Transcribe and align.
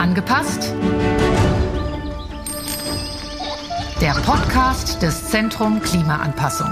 Angepasst? 0.00 0.72
Der 4.00 4.12
Podcast 4.14 5.02
des 5.02 5.26
Zentrum 5.26 5.82
Klimaanpassung. 5.82 6.68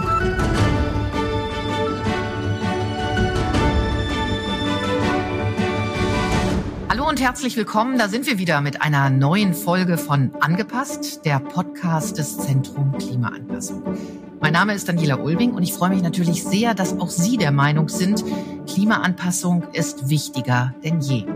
Hallo 6.89 7.07
und 7.07 7.21
herzlich 7.21 7.59
willkommen. 7.59 7.99
Da 7.99 8.09
sind 8.09 8.27
wir 8.27 8.39
wieder 8.39 8.63
mit 8.63 8.81
einer 8.81 9.11
neuen 9.11 9.53
Folge 9.53 9.99
von 9.99 10.31
Angepasst, 10.41 11.27
der 11.27 11.39
Podcast 11.39 12.17
des 12.17 12.39
Zentrum 12.39 12.97
Klimaanpassung. 12.97 13.83
Mein 14.41 14.55
Name 14.55 14.73
ist 14.73 14.89
Daniela 14.89 15.19
Ulbing 15.19 15.53
und 15.53 15.63
ich 15.63 15.75
freue 15.75 15.91
mich 15.91 16.03
natürlich 16.03 16.45
sehr, 16.45 16.73
dass 16.73 16.99
auch 16.99 17.11
Sie 17.11 17.37
der 17.37 17.53
Meinung 17.53 17.91
sind, 17.91 18.25
Klimaanpassung 18.67 19.65
ist 19.75 20.09
wichtiger 20.09 20.75
denn 20.83 21.01
je. 21.01 21.27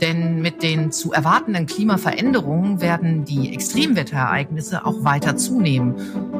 Denn 0.00 0.40
mit 0.40 0.62
den 0.62 0.92
zu 0.92 1.12
erwartenden 1.12 1.66
Klimaveränderungen 1.66 2.80
werden 2.80 3.24
die 3.24 3.52
Extremwetterereignisse 3.52 4.86
auch 4.86 5.04
weiter 5.04 5.36
zunehmen. 5.36 5.94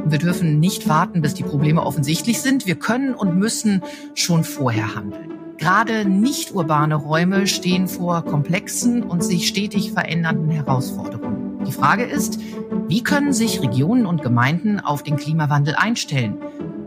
Wir 0.06 0.18
dürfen 0.18 0.60
nicht 0.60 0.88
warten, 0.88 1.20
bis 1.20 1.34
die 1.34 1.42
Probleme 1.42 1.82
offensichtlich 1.82 2.40
sind. 2.40 2.66
Wir 2.66 2.76
können 2.76 3.14
und 3.14 3.36
müssen 3.36 3.82
schon 4.14 4.44
vorher 4.44 4.94
handeln. 4.94 5.30
Gerade 5.58 6.08
nicht 6.08 6.54
urbane 6.54 6.94
Räume 6.94 7.46
stehen 7.46 7.86
vor 7.86 8.24
komplexen 8.24 9.02
und 9.02 9.22
sich 9.22 9.46
stetig 9.46 9.92
verändernden 9.92 10.50
Herausforderungen. 10.50 11.62
Die 11.66 11.72
Frage 11.72 12.04
ist, 12.04 12.40
wie 12.88 13.02
können 13.02 13.34
sich 13.34 13.60
Regionen 13.60 14.06
und 14.06 14.22
Gemeinden 14.22 14.80
auf 14.80 15.02
den 15.02 15.16
Klimawandel 15.16 15.74
einstellen? 15.76 16.38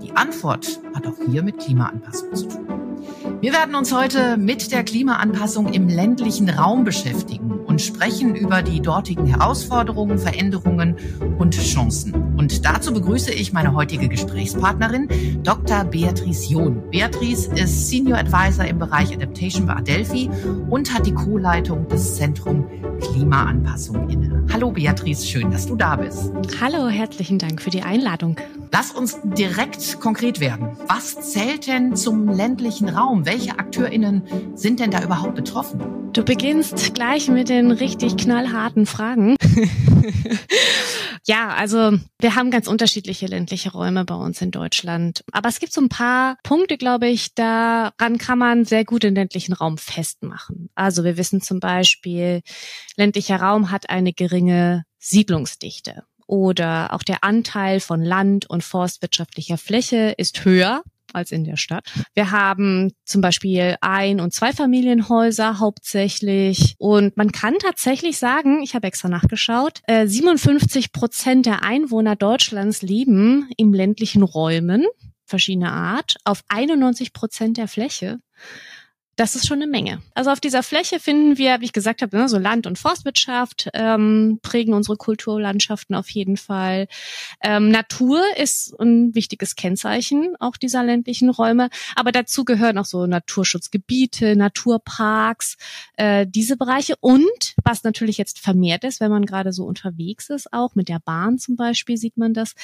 Die 0.01 0.13
Antwort 0.13 0.81
hat 0.95 1.05
auch 1.05 1.13
hier 1.29 1.43
mit 1.43 1.59
Klimaanpassung 1.59 2.33
zu 2.33 2.47
tun. 2.47 2.82
Wir 3.43 3.51
werden 3.51 3.75
uns 3.75 3.93
heute 3.93 4.37
mit 4.37 4.71
der 4.71 4.85
Klimaanpassung 4.85 5.73
im 5.73 5.89
ländlichen 5.89 6.49
Raum 6.49 6.85
beschäftigen 6.85 7.51
und 7.51 7.81
sprechen 7.81 8.35
über 8.35 8.61
die 8.61 8.79
dortigen 8.79 9.25
Herausforderungen, 9.25 10.17
Veränderungen 10.17 10.95
und 11.39 11.53
Chancen. 11.53 12.13
Und 12.37 12.65
dazu 12.65 12.93
begrüße 12.93 13.33
ich 13.33 13.51
meine 13.51 13.73
heutige 13.73 14.07
Gesprächspartnerin, 14.07 15.09
Dr. 15.43 15.83
Beatrice 15.83 16.53
John. 16.53 16.89
Beatrice 16.89 17.47
ist 17.47 17.89
Senior 17.89 18.19
Advisor 18.19 18.63
im 18.63 18.79
Bereich 18.79 19.13
Adaptation 19.13 19.65
bei 19.65 19.75
Adelphi 19.75 20.29
und 20.69 20.93
hat 20.93 21.05
die 21.05 21.13
Co-Leitung 21.13 21.85
des 21.89 22.15
Zentrum 22.15 22.65
Klimaanpassung 23.01 24.09
inne. 24.09 24.42
Hallo 24.53 24.69
Beatrice, 24.69 25.25
schön, 25.25 25.49
dass 25.49 25.65
du 25.65 25.75
da 25.75 25.95
bist. 25.95 26.31
Hallo, 26.61 26.87
herzlichen 26.87 27.39
Dank 27.39 27.59
für 27.59 27.71
die 27.71 27.81
Einladung. 27.81 28.35
Lass 28.71 28.91
uns 28.91 29.17
direkt 29.23 29.99
konkret 29.99 30.39
werden. 30.39 30.77
Was 30.87 31.31
zählt 31.31 31.65
denn 31.65 31.95
zum 31.95 32.27
ländlichen 32.27 32.87
Raum? 32.87 33.25
Welche 33.25 33.57
AkteurInnen 33.57 34.21
sind 34.53 34.79
denn 34.79 34.91
da 34.91 35.03
überhaupt 35.03 35.33
betroffen? 35.33 36.11
Du 36.13 36.23
beginnst 36.23 36.93
gleich 36.93 37.29
mit 37.29 37.49
den 37.49 37.71
richtig 37.71 38.15
knallharten 38.15 38.85
Fragen. 38.85 39.35
ja, 41.25 41.49
also 41.49 41.97
wir 42.19 42.35
haben 42.35 42.51
ganz 42.51 42.67
unterschiedliche 42.67 43.25
ländliche 43.25 43.71
Räume 43.71 44.05
bei 44.05 44.13
uns 44.13 44.39
in 44.39 44.51
Deutschland. 44.51 45.23
Aber 45.31 45.49
es 45.49 45.59
gibt 45.59 45.73
so 45.73 45.81
ein 45.81 45.89
paar 45.89 46.37
Punkte, 46.43 46.77
glaube 46.77 47.07
ich, 47.07 47.33
daran 47.33 48.19
kann 48.19 48.37
man 48.37 48.65
sehr 48.65 48.85
gut 48.85 49.01
den 49.01 49.15
ländlichen 49.15 49.53
Raum 49.53 49.79
festmachen. 49.79 50.69
Also 50.75 51.03
wir 51.03 51.17
wissen 51.17 51.41
zum 51.41 51.59
Beispiel, 51.59 52.41
ländlicher 52.95 53.37
Raum 53.37 53.71
hat 53.71 53.89
eine 53.89 54.13
geringe 54.13 54.42
Siedlungsdichte 54.99 56.03
oder 56.27 56.93
auch 56.93 57.03
der 57.03 57.23
Anteil 57.23 57.79
von 57.79 58.03
Land- 58.03 58.49
und 58.49 58.63
forstwirtschaftlicher 58.63 59.57
Fläche 59.57 60.13
ist 60.17 60.45
höher 60.45 60.83
als 61.11 61.31
in 61.31 61.43
der 61.43 61.57
Stadt. 61.57 61.85
Wir 62.15 62.31
haben 62.31 62.91
zum 63.05 63.21
Beispiel 63.21 63.75
Ein- 63.81 64.19
und 64.19 64.33
Zweifamilienhäuser 64.33 65.59
hauptsächlich. 65.59 66.75
Und 66.79 67.17
man 67.17 67.31
kann 67.31 67.55
tatsächlich 67.59 68.17
sagen, 68.17 68.63
ich 68.63 68.73
habe 68.73 68.87
extra 68.87 69.09
nachgeschaut, 69.09 69.81
57 69.87 70.85
äh, 70.85 70.87
Prozent 70.91 71.45
der 71.45 71.63
Einwohner 71.63 72.15
Deutschlands 72.15 72.81
leben 72.81 73.49
im 73.57 73.73
ländlichen 73.73 74.23
Räumen 74.23 74.87
verschiedener 75.25 75.71
Art 75.71 76.17
auf 76.25 76.43
91 76.47 77.13
Prozent 77.13 77.57
der 77.57 77.67
Fläche. 77.67 78.19
Das 79.15 79.35
ist 79.35 79.45
schon 79.45 79.61
eine 79.61 79.69
Menge. 79.69 80.01
Also 80.15 80.31
auf 80.31 80.39
dieser 80.39 80.63
Fläche 80.63 80.99
finden 80.99 81.37
wir, 81.37 81.61
wie 81.61 81.65
ich 81.65 81.73
gesagt 81.73 82.01
habe, 82.01 82.17
ne, 82.17 82.27
so 82.27 82.39
Land- 82.39 82.65
und 82.65 82.79
Forstwirtschaft 82.79 83.69
ähm, 83.75 84.39
prägen 84.41 84.73
unsere 84.73 84.97
Kulturlandschaften 84.97 85.95
auf 85.95 86.09
jeden 86.09 86.35
Fall. 86.35 86.87
Ähm, 87.41 87.69
Natur 87.69 88.23
ist 88.37 88.73
ein 88.79 89.13
wichtiges 89.13 89.55
Kennzeichen 89.55 90.35
auch 90.39 90.57
dieser 90.57 90.83
ländlichen 90.83 91.29
Räume, 91.29 91.69
aber 91.95 92.11
dazu 92.11 92.43
gehören 92.43 92.79
auch 92.79 92.85
so 92.85 93.05
Naturschutzgebiete, 93.05 94.35
Naturparks, 94.35 95.57
äh, 95.97 96.25
diese 96.27 96.57
Bereiche 96.57 96.95
und 96.99 97.55
was 97.63 97.83
natürlich 97.83 98.17
jetzt 98.17 98.39
vermehrt 98.39 98.83
ist, 98.83 98.99
wenn 98.99 99.11
man 99.11 99.27
gerade 99.27 99.53
so 99.53 99.65
unterwegs 99.65 100.31
ist, 100.31 100.51
auch 100.51 100.73
mit 100.73 100.89
der 100.89 100.99
Bahn 100.99 101.37
zum 101.37 101.55
Beispiel 101.55 101.97
sieht 101.97 102.17
man 102.17 102.33
das, 102.33 102.55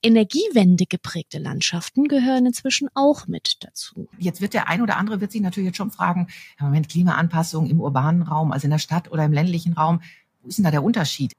Energiewende 0.00 0.86
geprägte 0.86 1.38
Landschaften 1.38 2.06
gehören 2.06 2.46
inzwischen 2.46 2.88
auch 2.94 3.26
mit 3.26 3.64
dazu. 3.64 4.08
Jetzt 4.18 4.40
wird 4.40 4.54
der 4.54 4.68
ein 4.68 4.80
oder 4.80 4.96
andere 4.96 5.20
wird 5.20 5.32
sich 5.32 5.40
natürlich 5.40 5.66
jetzt 5.66 5.76
schon 5.76 5.87
fragen, 5.90 6.28
im 6.58 6.66
Moment 6.66 6.88
Klimaanpassung 6.88 7.66
im 7.66 7.80
urbanen 7.80 8.22
Raum, 8.22 8.52
also 8.52 8.64
in 8.64 8.70
der 8.70 8.78
Stadt 8.78 9.10
oder 9.10 9.24
im 9.24 9.32
ländlichen 9.32 9.74
Raum, 9.74 10.00
wo 10.42 10.48
ist 10.48 10.58
denn 10.58 10.64
da 10.64 10.70
der 10.70 10.84
Unterschied? 10.84 11.32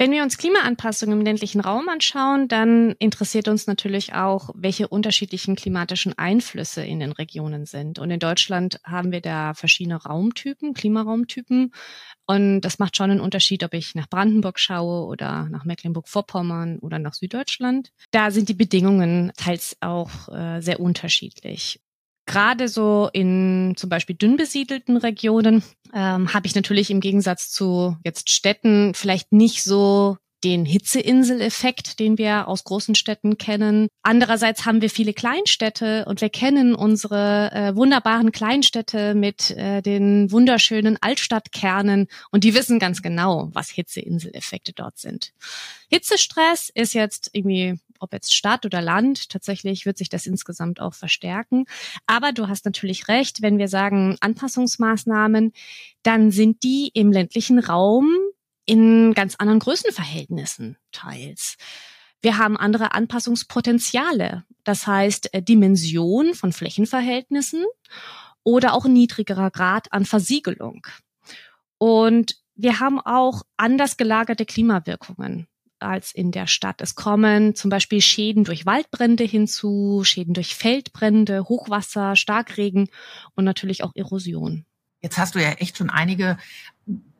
Wenn 0.00 0.12
wir 0.12 0.22
uns 0.22 0.38
Klimaanpassung 0.38 1.12
im 1.12 1.20
ländlichen 1.20 1.60
Raum 1.60 1.86
anschauen, 1.90 2.48
dann 2.48 2.92
interessiert 2.92 3.48
uns 3.48 3.66
natürlich 3.66 4.14
auch, 4.14 4.48
welche 4.54 4.88
unterschiedlichen 4.88 5.56
klimatischen 5.56 6.16
Einflüsse 6.16 6.82
in 6.82 7.00
den 7.00 7.12
Regionen 7.12 7.66
sind. 7.66 7.98
Und 7.98 8.10
in 8.10 8.18
Deutschland 8.18 8.80
haben 8.82 9.12
wir 9.12 9.20
da 9.20 9.52
verschiedene 9.52 9.96
Raumtypen, 9.96 10.72
Klimaraumtypen. 10.72 11.74
Und 12.24 12.62
das 12.62 12.78
macht 12.78 12.96
schon 12.96 13.10
einen 13.10 13.20
Unterschied, 13.20 13.62
ob 13.62 13.74
ich 13.74 13.94
nach 13.94 14.08
Brandenburg 14.08 14.58
schaue 14.58 15.04
oder 15.04 15.50
nach 15.50 15.66
Mecklenburg-Vorpommern 15.66 16.78
oder 16.78 16.98
nach 16.98 17.12
Süddeutschland. 17.12 17.92
Da 18.10 18.30
sind 18.30 18.48
die 18.48 18.54
Bedingungen 18.54 19.32
teils 19.36 19.76
auch 19.82 20.28
äh, 20.28 20.62
sehr 20.62 20.80
unterschiedlich 20.80 21.78
gerade 22.30 22.68
so 22.68 23.10
in 23.12 23.74
zum 23.76 23.90
Beispiel 23.90 24.14
dünn 24.14 24.36
besiedelten 24.36 24.96
Regionen 24.96 25.64
ähm, 25.92 26.32
habe 26.32 26.46
ich 26.46 26.54
natürlich 26.54 26.90
im 26.90 27.00
Gegensatz 27.00 27.50
zu 27.50 27.96
jetzt 28.04 28.30
Städten 28.30 28.94
vielleicht 28.94 29.32
nicht 29.32 29.64
so 29.64 30.16
den 30.44 30.64
Hitzeinseleffekt, 30.64 31.98
den 31.98 32.16
wir 32.16 32.48
aus 32.48 32.64
großen 32.64 32.94
Städten 32.94 33.36
kennen. 33.36 33.88
Andererseits 34.02 34.64
haben 34.64 34.80
wir 34.80 34.88
viele 34.88 35.12
Kleinstädte 35.12 36.04
und 36.06 36.20
wir 36.20 36.30
kennen 36.30 36.74
unsere 36.74 37.50
äh, 37.52 37.76
wunderbaren 37.76 38.32
Kleinstädte 38.32 39.14
mit 39.14 39.50
äh, 39.50 39.82
den 39.82 40.30
wunderschönen 40.30 40.96
Altstadtkernen 41.00 42.06
und 42.30 42.44
die 42.44 42.54
wissen 42.54 42.78
ganz 42.78 43.02
genau, 43.02 43.50
was 43.52 43.68
Hitzeinseleffekte 43.68 44.72
dort 44.72 44.98
sind. 44.98 45.32
Hitzestress 45.90 46.70
ist 46.72 46.94
jetzt 46.94 47.30
irgendwie 47.32 47.78
ob 48.00 48.12
jetzt 48.12 48.34
Stadt 48.34 48.66
oder 48.66 48.80
Land, 48.80 49.28
tatsächlich 49.28 49.86
wird 49.86 49.98
sich 49.98 50.08
das 50.08 50.26
insgesamt 50.26 50.80
auch 50.80 50.94
verstärken. 50.94 51.64
Aber 52.06 52.32
du 52.32 52.48
hast 52.48 52.64
natürlich 52.64 53.08
recht, 53.08 53.42
wenn 53.42 53.58
wir 53.58 53.68
sagen 53.68 54.16
Anpassungsmaßnahmen, 54.20 55.52
dann 56.02 56.30
sind 56.30 56.62
die 56.62 56.90
im 56.94 57.12
ländlichen 57.12 57.58
Raum 57.58 58.16
in 58.66 59.14
ganz 59.14 59.36
anderen 59.36 59.60
Größenverhältnissen 59.60 60.76
teils. 60.92 61.56
Wir 62.22 62.38
haben 62.38 62.56
andere 62.56 62.92
Anpassungspotenziale, 62.92 64.44
das 64.64 64.86
heißt 64.86 65.32
äh, 65.32 65.42
Dimension 65.42 66.34
von 66.34 66.52
Flächenverhältnissen 66.52 67.64
oder 68.42 68.74
auch 68.74 68.84
niedrigerer 68.84 69.50
Grad 69.50 69.92
an 69.92 70.04
Versiegelung. 70.04 70.86
Und 71.78 72.36
wir 72.54 72.78
haben 72.78 73.00
auch 73.00 73.42
anders 73.56 73.96
gelagerte 73.96 74.44
Klimawirkungen 74.44 75.46
als 75.82 76.12
in 76.12 76.32
der 76.32 76.46
Stadt. 76.46 76.80
Es 76.80 76.94
kommen 76.94 77.54
zum 77.54 77.70
Beispiel 77.70 78.00
Schäden 78.00 78.44
durch 78.44 78.66
Waldbrände 78.66 79.24
hinzu, 79.24 80.02
Schäden 80.04 80.34
durch 80.34 80.54
Feldbrände, 80.54 81.44
Hochwasser, 81.48 82.16
Starkregen 82.16 82.88
und 83.34 83.44
natürlich 83.44 83.82
auch 83.82 83.92
Erosion. 83.94 84.64
Jetzt 85.02 85.16
hast 85.16 85.34
du 85.34 85.38
ja 85.38 85.52
echt 85.52 85.78
schon 85.78 85.88
einige 85.88 86.36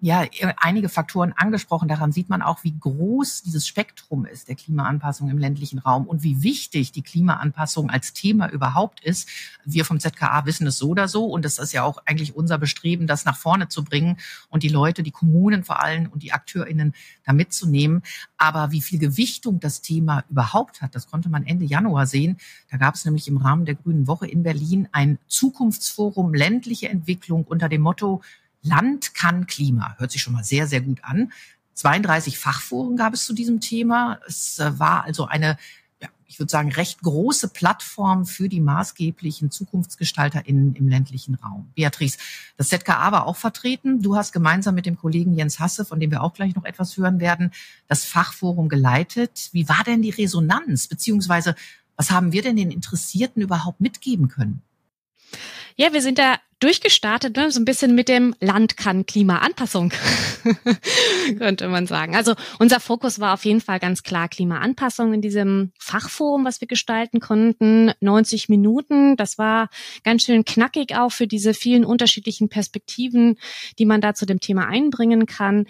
ja 0.00 0.25
einige 0.56 0.88
Faktoren 0.88 1.34
angesprochen. 1.37 1.87
Daran 1.88 2.11
sieht 2.11 2.31
man 2.31 2.40
auch, 2.40 2.64
wie 2.64 2.75
groß 2.78 3.43
dieses 3.43 3.67
Spektrum 3.67 4.25
ist 4.25 4.49
der 4.49 4.56
Klimaanpassung 4.56 5.28
im 5.28 5.37
ländlichen 5.37 5.78
Raum 5.78 6.06
und 6.06 6.22
wie 6.22 6.43
wichtig 6.43 6.93
die 6.93 7.02
Klimaanpassung 7.02 7.90
als 7.90 8.14
Thema 8.14 8.50
überhaupt 8.50 9.05
ist. 9.05 9.28
Wir 9.64 9.84
vom 9.84 10.00
ZKA 10.00 10.46
wissen 10.46 10.67
es 10.67 10.78
so 10.78 10.88
oder 10.88 11.06
so 11.06 11.26
und 11.26 11.44
es 11.44 11.58
ist 11.58 11.72
ja 11.72 11.82
auch 11.82 11.99
eigentlich 12.06 12.34
unser 12.34 12.56
Bestreben, 12.56 13.06
das 13.06 13.26
nach 13.26 13.37
vorne 13.37 13.69
zu 13.69 13.84
bringen 13.84 14.17
und 14.49 14.62
die 14.62 14.69
Leute, 14.69 15.02
die 15.02 15.11
Kommunen 15.11 15.64
vor 15.64 15.82
allem 15.82 16.08
und 16.08 16.23
die 16.23 16.32
AkteurInnen 16.32 16.94
da 17.26 17.34
mitzunehmen. 17.34 18.02
Aber 18.38 18.73
wie 18.73 18.81
viel 18.81 18.99
Gewichtung 18.99 19.61
das 19.61 19.82
Thema 19.82 20.25
überhaupt 20.31 20.81
hat, 20.81 20.94
das 20.94 21.08
konnte 21.08 21.28
man 21.28 21.44
Ende 21.44 21.66
Januar 21.66 22.06
sehen. 22.06 22.38
Da 22.70 22.78
gab 22.78 22.94
es 22.94 23.05
nämlich 23.05 23.28
im 23.28 23.37
Rahmen 23.37 23.66
der 23.66 23.75
Grünen 23.75 24.06
Woche 24.06 24.26
in 24.26 24.43
Berlin 24.43 24.88
ein 24.93 25.19
Zukunftsforum 25.26 26.32
ländliche 26.32 26.88
Entwicklung 26.88 27.44
unter 27.44 27.69
dem 27.69 27.82
Motto 27.82 28.23
Land 28.62 29.15
kann 29.15 29.47
Klima. 29.47 29.95
Hört 29.99 30.12
sich 30.12 30.23
schon 30.23 30.33
mal 30.33 30.45
sehr, 30.45 30.67
sehr 30.67 30.81
gut 30.81 31.03
an. 31.05 31.33
32 31.75 32.39
Fachforen 32.39 32.97
gab 32.97 33.15
es 33.15 33.25
zu 33.25 33.33
diesem 33.33 33.61
Thema. 33.61 34.21
Es 34.27 34.59
äh, 34.59 34.79
war 34.79 35.05
also 35.05 35.27
eine 35.27 35.57
ich 36.31 36.39
würde 36.39 36.51
sagen, 36.51 36.71
recht 36.71 37.03
große 37.03 37.49
Plattform 37.49 38.25
für 38.25 38.49
die 38.49 38.61
maßgeblichen 38.61 39.51
ZukunftsgestalterInnen 39.51 40.77
im 40.77 40.87
ländlichen 40.87 41.35
Raum. 41.35 41.73
Beatrice, 41.75 42.19
das 42.57 42.69
ZKA 42.69 43.11
war 43.11 43.27
auch 43.27 43.37
vertreten. 43.37 44.01
Du 44.01 44.15
hast 44.15 44.31
gemeinsam 44.33 44.77
mit 44.77 44.87
dem 44.87 44.97
Kollegen 44.97 45.35
Jens 45.35 45.59
Hasse, 45.59 45.85
von 45.85 45.99
dem 45.99 46.12
wir 46.12 46.23
auch 46.23 46.33
gleich 46.33 46.55
noch 46.55 46.65
etwas 46.65 46.97
hören 46.97 47.19
werden, 47.19 47.51
das 47.89 48.05
Fachforum 48.05 48.69
geleitet. 48.69 49.49
Wie 49.51 49.69
war 49.69 49.83
denn 49.85 50.03
die 50.03 50.11
Resonanz? 50.11 50.87
Beziehungsweise, 50.87 51.57
was 51.97 52.12
haben 52.12 52.31
wir 52.31 52.43
denn 52.43 52.55
den 52.55 52.71
Interessierten 52.71 53.43
überhaupt 53.43 53.81
mitgeben 53.81 54.29
können? 54.29 54.62
Ja, 55.75 55.93
wir 55.93 56.01
sind 56.01 56.19
da 56.19 56.37
durchgestartet, 56.61 57.37
ne? 57.37 57.51
so 57.51 57.61
ein 57.61 57.65
bisschen 57.65 57.95
mit 57.95 58.09
dem 58.09 58.35
Land 58.41 58.77
kann 58.77 59.07
Klimaanpassung, 59.07 59.93
könnte 61.39 61.69
man 61.69 61.87
sagen. 61.87 62.15
Also 62.15 62.35
unser 62.59 62.81
Fokus 62.81 63.19
war 63.19 63.35
auf 63.35 63.45
jeden 63.45 63.61
Fall 63.61 63.81
ganz 63.81 64.03
klar 64.03 64.29
Klimaanpassung 64.29 65.15
in 65.15 65.23
diesem 65.23 65.73
Fachforum, 65.79 66.45
was 66.45 66.61
wir 66.61 66.69
gestalten 66.69 67.19
konnten. 67.21 67.93
90 68.01 68.49
Minuten, 68.49 69.17
das 69.17 69.39
war 69.39 69.69
ganz 70.05 70.23
schön 70.23 70.45
knackig 70.45 70.95
auch 70.95 71.12
für 71.12 71.27
diese 71.27 71.55
vielen 71.55 71.85
unterschiedlichen 71.85 72.49
Perspektiven, 72.49 73.39
die 73.79 73.87
man 73.87 74.01
da 74.01 74.15
zu 74.15 74.27
dem 74.27 74.41
Thema 74.41 74.69
einbringen 74.69 75.27
kann. 75.27 75.67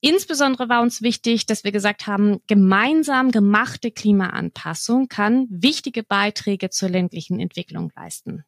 Insbesondere 0.00 0.68
war 0.68 0.82
uns 0.82 1.02
wichtig, 1.02 1.46
dass 1.46 1.64
wir 1.64 1.72
gesagt 1.72 2.06
haben, 2.06 2.38
gemeinsam 2.46 3.32
gemachte 3.32 3.90
Klimaanpassung 3.90 5.08
kann 5.08 5.48
wichtige 5.50 6.04
Beiträge 6.04 6.70
zur 6.70 6.88
ländlichen 6.88 7.40
Entwicklung 7.40 7.90
leisten. 7.96 8.44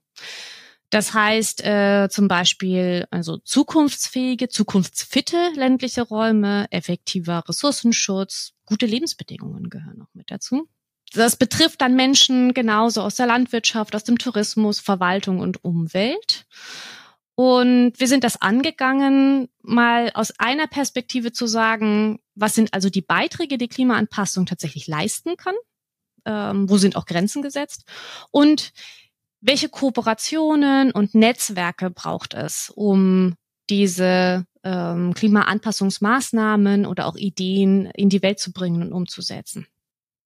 Das 0.90 1.14
heißt 1.14 1.64
äh, 1.64 2.08
zum 2.10 2.26
Beispiel 2.26 3.06
also 3.10 3.38
zukunftsfähige, 3.38 4.48
zukunftsfitte 4.48 5.50
ländliche 5.54 6.02
Räume, 6.02 6.66
effektiver 6.70 7.44
Ressourcenschutz, 7.48 8.52
gute 8.66 8.86
Lebensbedingungen 8.86 9.70
gehören 9.70 9.98
noch 9.98 10.12
mit 10.14 10.30
dazu. 10.30 10.68
Das 11.12 11.36
betrifft 11.36 11.80
dann 11.80 11.96
Menschen 11.96 12.54
genauso 12.54 13.02
aus 13.02 13.16
der 13.16 13.26
Landwirtschaft, 13.26 13.94
aus 13.94 14.04
dem 14.04 14.18
Tourismus, 14.18 14.80
Verwaltung 14.80 15.40
und 15.40 15.64
Umwelt. 15.64 16.46
Und 17.34 17.92
wir 17.96 18.06
sind 18.06 18.22
das 18.22 18.40
angegangen, 18.40 19.48
mal 19.62 20.10
aus 20.14 20.38
einer 20.38 20.66
Perspektive 20.66 21.32
zu 21.32 21.46
sagen, 21.46 22.20
was 22.34 22.54
sind 22.54 22.74
also 22.74 22.90
die 22.90 23.00
Beiträge, 23.00 23.58
die 23.58 23.68
Klimaanpassung 23.68 24.46
tatsächlich 24.46 24.86
leisten 24.86 25.36
kann? 25.36 25.54
Ähm, 26.26 26.68
wo 26.68 26.76
sind 26.76 26.96
auch 26.96 27.06
Grenzen 27.06 27.42
gesetzt? 27.42 27.84
Und 28.30 28.72
welche 29.40 29.68
Kooperationen 29.68 30.92
und 30.92 31.14
Netzwerke 31.14 31.90
braucht 31.90 32.34
es, 32.34 32.70
um 32.74 33.34
diese 33.70 34.44
ähm, 34.64 35.14
Klimaanpassungsmaßnahmen 35.14 36.86
oder 36.86 37.06
auch 37.06 37.16
Ideen 37.16 37.86
in 37.94 38.08
die 38.08 38.22
Welt 38.22 38.38
zu 38.38 38.52
bringen 38.52 38.82
und 38.82 38.92
umzusetzen? 38.92 39.66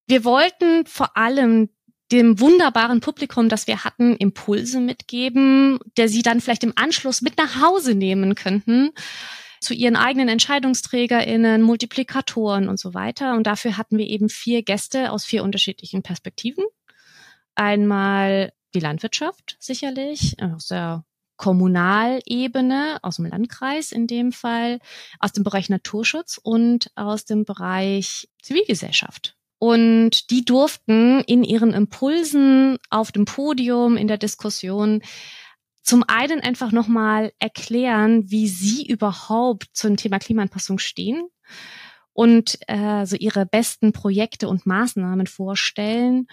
Wir 0.07 0.23
wollten 0.23 0.85
vor 0.85 1.15
allem 1.17 1.69
dem 2.11 2.39
wunderbaren 2.39 2.99
Publikum, 2.99 3.49
das 3.49 3.67
wir 3.67 3.83
hatten, 3.83 4.15
Impulse 4.17 4.79
mitgeben, 4.79 5.79
der 5.97 6.07
sie 6.07 6.21
dann 6.21 6.41
vielleicht 6.41 6.63
im 6.63 6.73
Anschluss 6.75 7.21
mit 7.21 7.37
nach 7.37 7.61
Hause 7.61 7.95
nehmen 7.95 8.35
könnten 8.35 8.91
zu 9.59 9.73
ihren 9.73 9.95
eigenen 9.95 10.29
Entscheidungsträgerinnen, 10.29 11.61
Multiplikatoren 11.63 12.69
und 12.69 12.79
so 12.79 12.93
weiter. 12.93 13.33
Und 13.33 13.47
dafür 13.47 13.77
hatten 13.77 13.97
wir 13.97 14.05
eben 14.05 14.29
vier 14.29 14.61
Gäste 14.61 15.11
aus 15.11 15.25
vier 15.25 15.43
unterschiedlichen 15.43 16.03
Perspektiven. 16.03 16.63
Einmal 17.55 18.51
die 18.75 18.79
Landwirtschaft 18.79 19.57
sicherlich, 19.59 20.35
aus 20.41 20.67
der 20.67 21.05
Kommunalebene, 21.37 22.97
aus 23.01 23.17
dem 23.17 23.25
Landkreis 23.25 23.91
in 23.91 24.07
dem 24.07 24.31
Fall, 24.31 24.79
aus 25.19 25.33
dem 25.33 25.43
Bereich 25.43 25.69
Naturschutz 25.69 26.39
und 26.41 26.91
aus 26.95 27.25
dem 27.25 27.45
Bereich 27.45 28.29
Zivilgesellschaft. 28.41 29.35
Und 29.57 30.29
die 30.29 30.45
durften 30.45 31.21
in 31.21 31.43
ihren 31.43 31.73
Impulsen 31.73 32.77
auf 32.89 33.11
dem 33.11 33.25
Podium, 33.25 33.97
in 33.97 34.07
der 34.07 34.17
Diskussion 34.17 35.01
zum 35.81 36.03
einen 36.07 36.41
einfach 36.41 36.71
nochmal 36.71 37.31
erklären, 37.39 38.29
wie 38.29 38.47
sie 38.47 38.85
überhaupt 38.87 39.67
zum 39.73 39.97
Thema 39.97 40.19
Klimaanpassung 40.19 40.79
stehen 40.79 41.27
und 42.11 42.57
äh, 42.67 43.05
so 43.05 43.15
ihre 43.15 43.45
besten 43.45 43.91
Projekte 43.91 44.47
und 44.47 44.65
Maßnahmen 44.65 45.27
vorstellen 45.27 46.27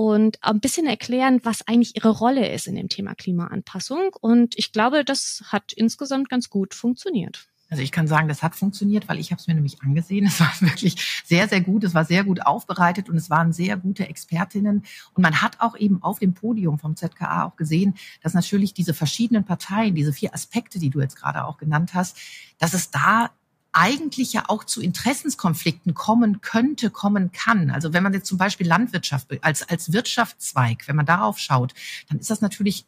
und 0.00 0.42
ein 0.42 0.60
bisschen 0.60 0.86
erklären, 0.86 1.40
was 1.42 1.68
eigentlich 1.68 1.94
ihre 1.94 2.08
Rolle 2.08 2.50
ist 2.50 2.66
in 2.66 2.74
dem 2.74 2.88
Thema 2.88 3.14
Klimaanpassung. 3.14 4.16
Und 4.18 4.54
ich 4.56 4.72
glaube, 4.72 5.04
das 5.04 5.42
hat 5.48 5.74
insgesamt 5.74 6.30
ganz 6.30 6.48
gut 6.48 6.72
funktioniert. 6.72 7.48
Also 7.68 7.82
ich 7.82 7.92
kann 7.92 8.08
sagen, 8.08 8.26
das 8.26 8.42
hat 8.42 8.56
funktioniert, 8.56 9.10
weil 9.10 9.18
ich 9.18 9.30
habe 9.30 9.42
es 9.42 9.46
mir 9.46 9.52
nämlich 9.52 9.82
angesehen. 9.82 10.24
Es 10.24 10.40
war 10.40 10.50
wirklich 10.60 11.22
sehr, 11.26 11.48
sehr 11.48 11.60
gut. 11.60 11.84
Es 11.84 11.92
war 11.92 12.06
sehr 12.06 12.24
gut 12.24 12.46
aufbereitet 12.46 13.10
und 13.10 13.16
es 13.16 13.28
waren 13.28 13.52
sehr 13.52 13.76
gute 13.76 14.08
Expertinnen. 14.08 14.84
Und 15.12 15.22
man 15.22 15.42
hat 15.42 15.60
auch 15.60 15.76
eben 15.76 16.02
auf 16.02 16.18
dem 16.18 16.32
Podium 16.32 16.78
vom 16.78 16.96
ZKA 16.96 17.44
auch 17.44 17.56
gesehen, 17.56 17.94
dass 18.22 18.32
natürlich 18.32 18.72
diese 18.72 18.94
verschiedenen 18.94 19.44
Parteien, 19.44 19.94
diese 19.94 20.14
vier 20.14 20.32
Aspekte, 20.32 20.78
die 20.78 20.88
du 20.88 21.02
jetzt 21.02 21.16
gerade 21.16 21.44
auch 21.44 21.58
genannt 21.58 21.92
hast, 21.92 22.16
dass 22.58 22.72
es 22.72 22.90
da 22.90 23.32
eigentlich 23.72 24.32
ja 24.32 24.44
auch 24.48 24.64
zu 24.64 24.80
Interessenskonflikten 24.80 25.94
kommen 25.94 26.40
könnte, 26.40 26.90
kommen 26.90 27.30
kann. 27.32 27.70
Also 27.70 27.92
wenn 27.92 28.02
man 28.02 28.12
jetzt 28.12 28.26
zum 28.26 28.38
Beispiel 28.38 28.66
Landwirtschaft 28.66 29.28
als, 29.42 29.68
als 29.68 29.92
Wirtschaftszweig, 29.92 30.88
wenn 30.88 30.96
man 30.96 31.06
darauf 31.06 31.38
schaut, 31.38 31.74
dann 32.08 32.18
ist 32.18 32.30
das 32.30 32.40
natürlich 32.40 32.86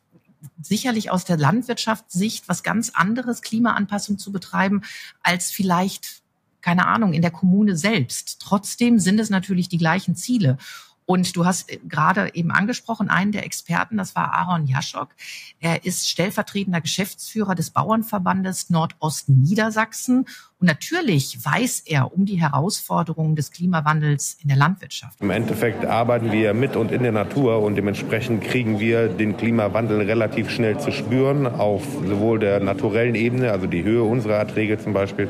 sicherlich 0.61 1.11
aus 1.11 1.25
der 1.25 1.37
Landwirtschaftssicht 1.37 2.49
was 2.49 2.63
ganz 2.63 2.91
anderes, 2.91 3.43
Klimaanpassung 3.43 4.19
zu 4.19 4.33
betreiben, 4.33 4.83
als 5.23 5.51
vielleicht, 5.51 6.23
keine 6.61 6.87
Ahnung, 6.87 7.13
in 7.13 7.23
der 7.23 7.31
Kommune 7.31 7.77
selbst. 7.77 8.41
Trotzdem 8.41 8.99
sind 8.99 9.21
es 9.21 9.31
natürlich 9.31 9.69
die 9.69 9.79
gleichen 9.79 10.17
Ziele. 10.17 10.59
Und 11.05 11.35
du 11.37 11.45
hast 11.45 11.69
gerade 11.89 12.35
eben 12.35 12.53
angesprochen, 12.53 13.11
einen 13.11 13.33
der 13.33 13.45
Experten, 13.45 13.97
das 13.97 14.15
war 14.15 14.33
Aaron 14.33 14.67
Jaschok. 14.67 15.11
Er 15.59 15.85
ist 15.85 16.09
stellvertretender 16.09 16.81
Geschäftsführer 16.81 17.55
des 17.55 17.71
Bauernverbandes 17.71 18.71
Nordosten 18.71 19.43
Niedersachsen 19.43 20.27
und 20.63 20.69
natürlich 20.69 21.45
weiß 21.45 21.83
er 21.87 22.15
um 22.15 22.25
die 22.25 22.41
Herausforderungen 22.41 23.35
des 23.35 23.51
Klimawandels 23.51 24.37
in 24.41 24.49
der 24.49 24.57
Landwirtschaft. 24.57 25.21
Im 25.21 25.31
Endeffekt 25.31 25.85
arbeiten 25.85 26.31
wir 26.31 26.55
mit 26.55 26.77
und 26.77 26.93
in 26.93 27.03
der 27.03 27.11
Natur 27.11 27.61
und 27.61 27.75
dementsprechend 27.75 28.45
kriegen 28.45 28.79
wir 28.79 29.09
den 29.09 29.37
Klimawandel 29.37 30.03
relativ 30.03 30.51
schnell 30.51 30.79
zu 30.79 30.93
spüren, 30.93 31.49
auf 31.49 31.83
sowohl 32.07 32.39
der 32.39 32.61
naturellen 32.61 33.17
Ebene, 33.17 33.51
also 33.51 33.67
die 33.67 33.83
Höhe 33.83 34.05
unserer 34.05 34.35
Erträge 34.35 34.79
zum 34.79 34.93
Beispiel, 34.93 35.29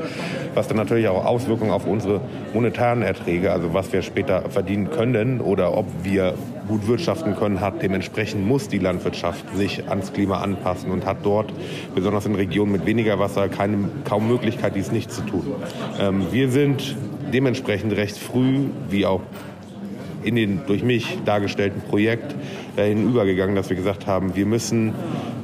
was 0.53 0.69
dann 0.69 0.77
natürlich 0.77 1.09
auch 1.09 1.25
Auswirkungen 1.25 1.71
auf 1.71 1.87
unsere 1.87 2.21
monetären 2.53 3.01
Erträge, 3.01 3.53
also 3.53 3.73
was 3.73 3.91
wir 3.91 4.03
später 4.03 4.51
verdienen 4.51 4.91
können 4.91 5.41
oder 5.41 5.75
ob 5.75 5.87
wir 6.03 6.35
gut 6.69 6.87
wirtschaften 6.87 7.37
können, 7.37 7.61
hat. 7.61 7.83
Dementsprechend 7.83 8.47
muss 8.47 8.69
die 8.69 8.79
Landwirtschaft 8.79 9.45
sich 9.57 9.89
ans 9.89 10.13
Klima 10.13 10.41
anpassen 10.41 10.91
und 10.91 11.07
hat 11.07 11.19
dort, 11.23 11.53
besonders 11.95 12.27
in 12.27 12.35
Regionen 12.35 12.73
mit 12.73 12.87
weniger 12.87 13.19
Wasser, 13.19 13.49
keine, 13.49 13.89
kaum 14.05 14.29
Möglichkeit, 14.29 14.75
dies 14.77 14.93
nicht 14.93 15.13
zu 15.13 15.23
tun. 15.23 15.47
Ähm, 16.01 16.27
wir 16.31 16.51
sind 16.51 16.97
dementsprechend 17.33 17.93
recht 17.97 18.17
früh, 18.17 18.67
wie 18.89 19.07
auch 19.07 19.23
in 20.23 20.37
den 20.37 20.61
durch 20.67 20.83
mich 20.83 21.19
dargestellten 21.25 21.83
Projekt 21.83 22.35
dahin 22.77 23.09
übergegangen, 23.09 23.57
dass 23.57 23.69
wir 23.69 23.77
gesagt 23.77 24.07
haben, 24.07 24.37
wir 24.37 24.47
müssen 24.47 24.95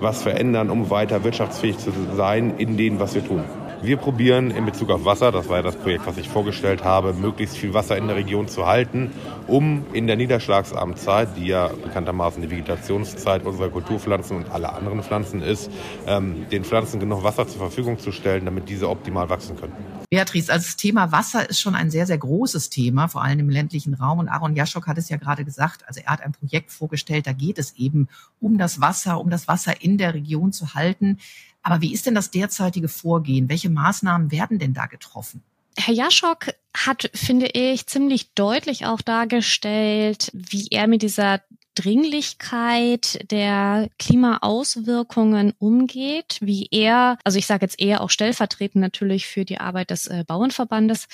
was 0.01 0.23
verändern, 0.23 0.71
um 0.71 0.91
weiter 0.91 1.25
wirtschaftsfähig 1.25 1.79
zu 1.79 1.91
sein 2.17 2.55
in 2.59 2.77
dem, 2.77 3.01
was 3.01 3.15
wir 3.15 3.27
tun. 3.27 3.43
Wir 3.81 3.97
probieren 3.97 4.51
in 4.51 4.67
Bezug 4.67 4.91
auf 4.91 5.05
Wasser, 5.05 5.31
das 5.31 5.49
war 5.49 5.59
ja 5.59 5.63
das 5.63 5.77
Projekt, 5.77 6.07
was 6.07 6.19
ich 6.19 6.29
vorgestellt 6.29 6.83
habe, 6.83 7.13
möglichst 7.13 7.57
viel 7.57 7.75
Wasser 7.75 7.97
in 7.97 8.09
der 8.09 8.17
Region 8.17 8.49
zu 8.49 8.67
halten, 8.67 9.13
um 9.47 9.87
in 9.93 10.09
der 10.09 10.17
Niederschlagsarmzeit, 10.17 11.29
die 11.37 11.47
ja 11.47 11.69
bekanntermaßen 11.69 12.43
die 12.43 12.51
Vegetationszeit 12.51 13.47
unserer 13.47 13.69
Kulturpflanzen 13.69 14.37
und 14.37 14.51
aller 14.51 14.75
anderen 14.75 15.03
Pflanzen 15.03 15.43
ist, 15.43 15.71
ähm, 16.09 16.47
den 16.51 16.65
Pflanzen 16.65 16.99
genug 16.99 17.23
Wasser 17.23 17.47
zur 17.47 17.61
Verfügung 17.61 17.99
zu 17.99 18.11
stellen, 18.11 18.45
damit 18.45 18.69
diese 18.69 18.89
optimal 18.89 19.31
wachsen 19.31 19.57
können. 19.57 19.98
Beatrice, 20.11 20.51
also 20.51 20.65
das 20.65 20.77
Thema 20.77 21.13
Wasser 21.13 21.49
ist 21.51 21.61
schon 21.61 21.75
ein 21.75 21.91
sehr, 21.91 22.07
sehr 22.07 22.17
großes 22.17 22.71
Thema, 22.71 23.09
vor 23.09 23.23
allem 23.23 23.41
im 23.41 23.51
ländlichen 23.51 23.93
Raum. 23.93 24.21
Und 24.21 24.29
Aaron 24.29 24.57
Jaschok 24.57 24.87
hat 24.87 24.97
es 24.97 25.11
ja 25.11 25.19
gerade 25.19 25.45
gesagt, 25.45 25.87
also 25.87 26.01
er 26.01 26.13
hat 26.13 26.23
ein 26.23 26.33
Projekt 26.33 26.71
vorgestellt, 26.73 27.27
da 27.27 27.33
geht 27.33 27.59
es 27.59 27.77
eben 27.77 28.09
um 28.41 28.57
das 28.57 28.81
Wasser, 28.81 29.21
um 29.21 29.29
das 29.29 29.49
Wasser 29.49 29.83
in 29.83 29.99
der 29.99 30.15
Region 30.15 30.53
zu 30.53 30.73
halten. 30.75 31.19
Aber 31.63 31.83
wie 31.83 31.93
ist 31.93 32.07
denn 32.07 32.15
das 32.15 32.31
derzeitige 32.31 32.89
Vorgehen? 32.89 33.51
Welche 33.51 33.69
Maßnahmen 33.69 34.31
werden 34.31 34.59
denn 34.59 34.73
da 34.73 34.87
getroffen? 34.87 35.43
Herr 35.77 35.95
Jaschok 35.95 36.55
hat, 36.75 37.11
finde 37.15 37.47
ich, 37.53 37.87
ziemlich 37.87 38.33
deutlich 38.33 38.87
auch 38.87 39.03
dargestellt, 39.03 40.31
wie 40.33 40.69
er 40.71 40.89
mit 40.89 41.03
dieser 41.03 41.41
Dringlichkeit 41.79 43.31
der 43.31 43.89
Klimaauswirkungen 44.01 45.53
umgeht, 45.59 46.39
wie 46.41 46.67
er, 46.73 47.19
also 47.23 47.39
ich 47.39 47.47
sage 47.47 47.65
jetzt 47.65 47.81
eher 47.81 48.01
auch 48.01 48.11
stellvertretend 48.11 48.83
natürlich 48.83 49.29
für 49.29 49.45
die 49.45 49.61
Arbeit 49.61 49.91
des 49.91 50.09
äh, 50.09 50.25
Bauernverbandes 50.27 51.07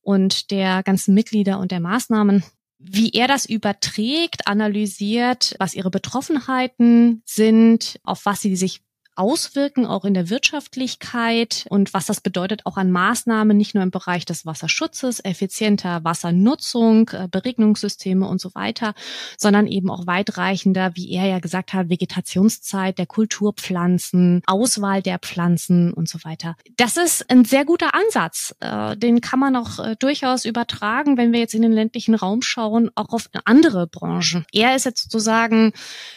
und 0.00 0.50
der 0.50 0.82
ganzen 0.82 1.14
Mitglieder 1.14 1.60
und 1.60 1.70
der 1.70 1.78
Maßnahmen, 1.78 2.42
wie 2.78 3.10
er 3.10 3.28
das 3.28 3.46
überträgt, 3.46 4.48
analysiert, 4.48 5.54
was 5.60 5.74
ihre 5.74 5.90
Betroffenheiten 5.90 7.22
sind, 7.24 8.00
auf 8.02 8.26
was 8.26 8.40
sie 8.40 8.56
sich 8.56 8.80
auswirken, 9.16 9.86
auch 9.86 10.04
in 10.04 10.14
der 10.14 10.30
Wirtschaftlichkeit 10.30 11.66
und 11.68 11.92
was 11.92 12.06
das 12.06 12.20
bedeutet 12.20 12.66
auch 12.66 12.76
an 12.76 12.90
Maßnahmen, 12.90 13.56
nicht 13.56 13.74
nur 13.74 13.82
im 13.82 13.90
Bereich 13.90 14.24
des 14.24 14.46
Wasserschutzes, 14.46 15.20
effizienter 15.24 16.04
Wassernutzung, 16.04 17.10
äh, 17.10 17.28
Beregnungssysteme 17.30 18.26
und 18.26 18.40
so 18.40 18.54
weiter, 18.54 18.94
sondern 19.36 19.66
eben 19.66 19.90
auch 19.90 20.06
weitreichender, 20.06 20.92
wie 20.94 21.10
er 21.12 21.26
ja 21.26 21.38
gesagt 21.38 21.72
hat, 21.72 21.90
Vegetationszeit 21.90 22.98
der 22.98 23.06
Kulturpflanzen, 23.06 24.42
Auswahl 24.46 25.02
der 25.02 25.18
Pflanzen 25.18 25.92
und 25.92 26.08
so 26.08 26.18
weiter. 26.24 26.56
Das 26.76 26.96
ist 26.96 27.30
ein 27.30 27.44
sehr 27.44 27.64
guter 27.64 27.94
Ansatz. 27.94 28.54
Äh, 28.60 28.96
den 28.96 29.20
kann 29.20 29.38
man 29.38 29.56
auch 29.56 29.78
äh, 29.78 29.96
durchaus 29.98 30.44
übertragen, 30.44 31.16
wenn 31.16 31.32
wir 31.32 31.40
jetzt 31.40 31.54
in 31.54 31.62
den 31.62 31.72
ländlichen 31.72 32.14
Raum 32.14 32.42
schauen, 32.42 32.90
auch 32.94 33.10
auf 33.10 33.28
andere 33.44 33.86
Branchen. 33.86 34.46
Er 34.52 34.76
ist 34.76 34.84
jetzt 34.84 35.04
sozusagen 35.04 35.72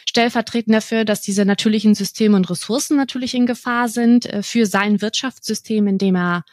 stellvertretend 0.07 0.75
dafür, 0.75 1.05
dass 1.05 1.21
diese 1.21 1.45
natürlichen 1.45 1.95
Systeme 1.95 2.35
und 2.35 2.49
Ressourcen 2.49 2.92
natürlich 2.95 3.33
in 3.33 3.45
Gefahr 3.45 3.87
sind 3.89 4.25
äh, 4.25 4.43
für 4.43 4.65
sein 4.65 5.01
Wirtschaftssystem, 5.01 5.87
in 5.87 5.97
dem 5.97 6.15
er 6.15 6.43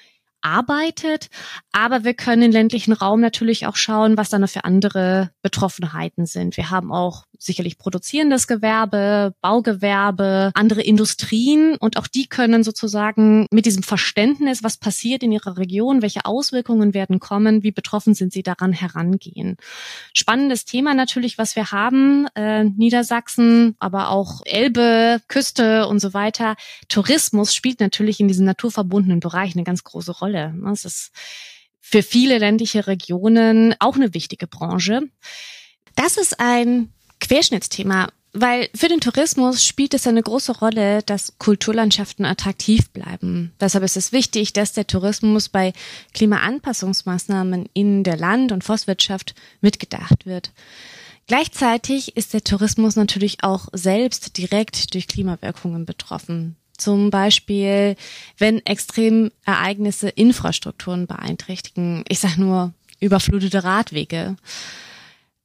arbeitet. 0.42 1.28
Aber 1.72 2.04
wir 2.04 2.14
können 2.14 2.42
im 2.42 2.52
ländlichen 2.52 2.92
Raum 2.92 3.20
natürlich 3.20 3.66
auch 3.66 3.76
schauen, 3.76 4.16
was 4.16 4.30
da 4.30 4.38
noch 4.38 4.48
für 4.48 4.64
andere 4.64 5.30
Betroffenheiten 5.42 6.26
sind. 6.26 6.56
Wir 6.56 6.70
haben 6.70 6.92
auch 6.92 7.26
sicherlich 7.40 7.78
produzierendes 7.78 8.46
Gewerbe, 8.46 9.34
Baugewerbe, 9.40 10.50
andere 10.54 10.82
Industrien 10.82 11.76
und 11.76 11.96
auch 11.96 12.06
die 12.06 12.26
können 12.26 12.62
sozusagen 12.62 13.46
mit 13.50 13.64
diesem 13.64 13.82
Verständnis, 13.82 14.62
was 14.62 14.76
passiert 14.76 15.22
in 15.22 15.32
ihrer 15.32 15.56
Region, 15.56 16.02
welche 16.02 16.26
Auswirkungen 16.26 16.92
werden 16.92 17.18
kommen, 17.18 17.62
wie 17.62 17.72
betroffen 17.72 18.14
sind 18.14 18.32
sie 18.32 18.42
daran 18.42 18.72
herangehen. 18.72 19.56
Spannendes 20.12 20.66
Thema 20.66 20.94
natürlich, 20.94 21.38
was 21.38 21.56
wir 21.56 21.72
haben, 21.72 22.26
äh, 22.34 22.64
Niedersachsen, 22.64 23.74
aber 23.78 24.10
auch 24.10 24.42
Elbe, 24.44 25.20
Küste 25.26 25.88
und 25.88 25.98
so 25.98 26.12
weiter. 26.12 26.56
Tourismus 26.88 27.54
spielt 27.54 27.80
natürlich 27.80 28.20
in 28.20 28.28
diesen 28.28 28.44
naturverbundenen 28.44 29.20
Bereichen 29.20 29.58
eine 29.58 29.64
ganz 29.64 29.82
große 29.82 30.12
Rolle. 30.12 30.54
Es 30.70 30.84
ist 30.84 31.10
für 31.80 32.02
viele 32.02 32.38
ländliche 32.38 32.86
Regionen 32.86 33.74
auch 33.78 33.96
eine 33.96 34.12
wichtige 34.12 34.46
Branche. 34.46 35.02
Das 35.96 36.18
ist 36.18 36.38
ein 36.38 36.92
Querschnittsthema, 37.20 38.08
weil 38.32 38.68
für 38.74 38.88
den 38.88 39.00
Tourismus 39.00 39.64
spielt 39.64 39.94
es 39.94 40.06
eine 40.06 40.22
große 40.22 40.58
Rolle, 40.58 41.02
dass 41.02 41.34
Kulturlandschaften 41.38 42.24
attraktiv 42.24 42.90
bleiben. 42.90 43.52
Deshalb 43.60 43.84
ist 43.84 43.96
es 43.96 44.12
wichtig, 44.12 44.52
dass 44.52 44.72
der 44.72 44.86
Tourismus 44.86 45.48
bei 45.48 45.72
Klimaanpassungsmaßnahmen 46.14 47.68
in 47.74 48.04
der 48.04 48.16
Land- 48.16 48.52
und 48.52 48.62
Forstwirtschaft 48.62 49.34
mitgedacht 49.60 50.26
wird. 50.26 50.52
Gleichzeitig 51.26 52.16
ist 52.16 52.34
der 52.34 52.42
Tourismus 52.42 52.96
natürlich 52.96 53.42
auch 53.42 53.68
selbst 53.72 54.36
direkt 54.36 54.94
durch 54.94 55.06
Klimawirkungen 55.06 55.86
betroffen. 55.86 56.56
Zum 56.76 57.10
Beispiel, 57.10 57.94
wenn 58.38 58.64
Extremereignisse 58.64 60.08
Infrastrukturen 60.08 61.06
beeinträchtigen. 61.06 62.04
Ich 62.08 62.20
sage 62.20 62.40
nur 62.40 62.72
überflutete 63.00 63.64
Radwege. 63.64 64.36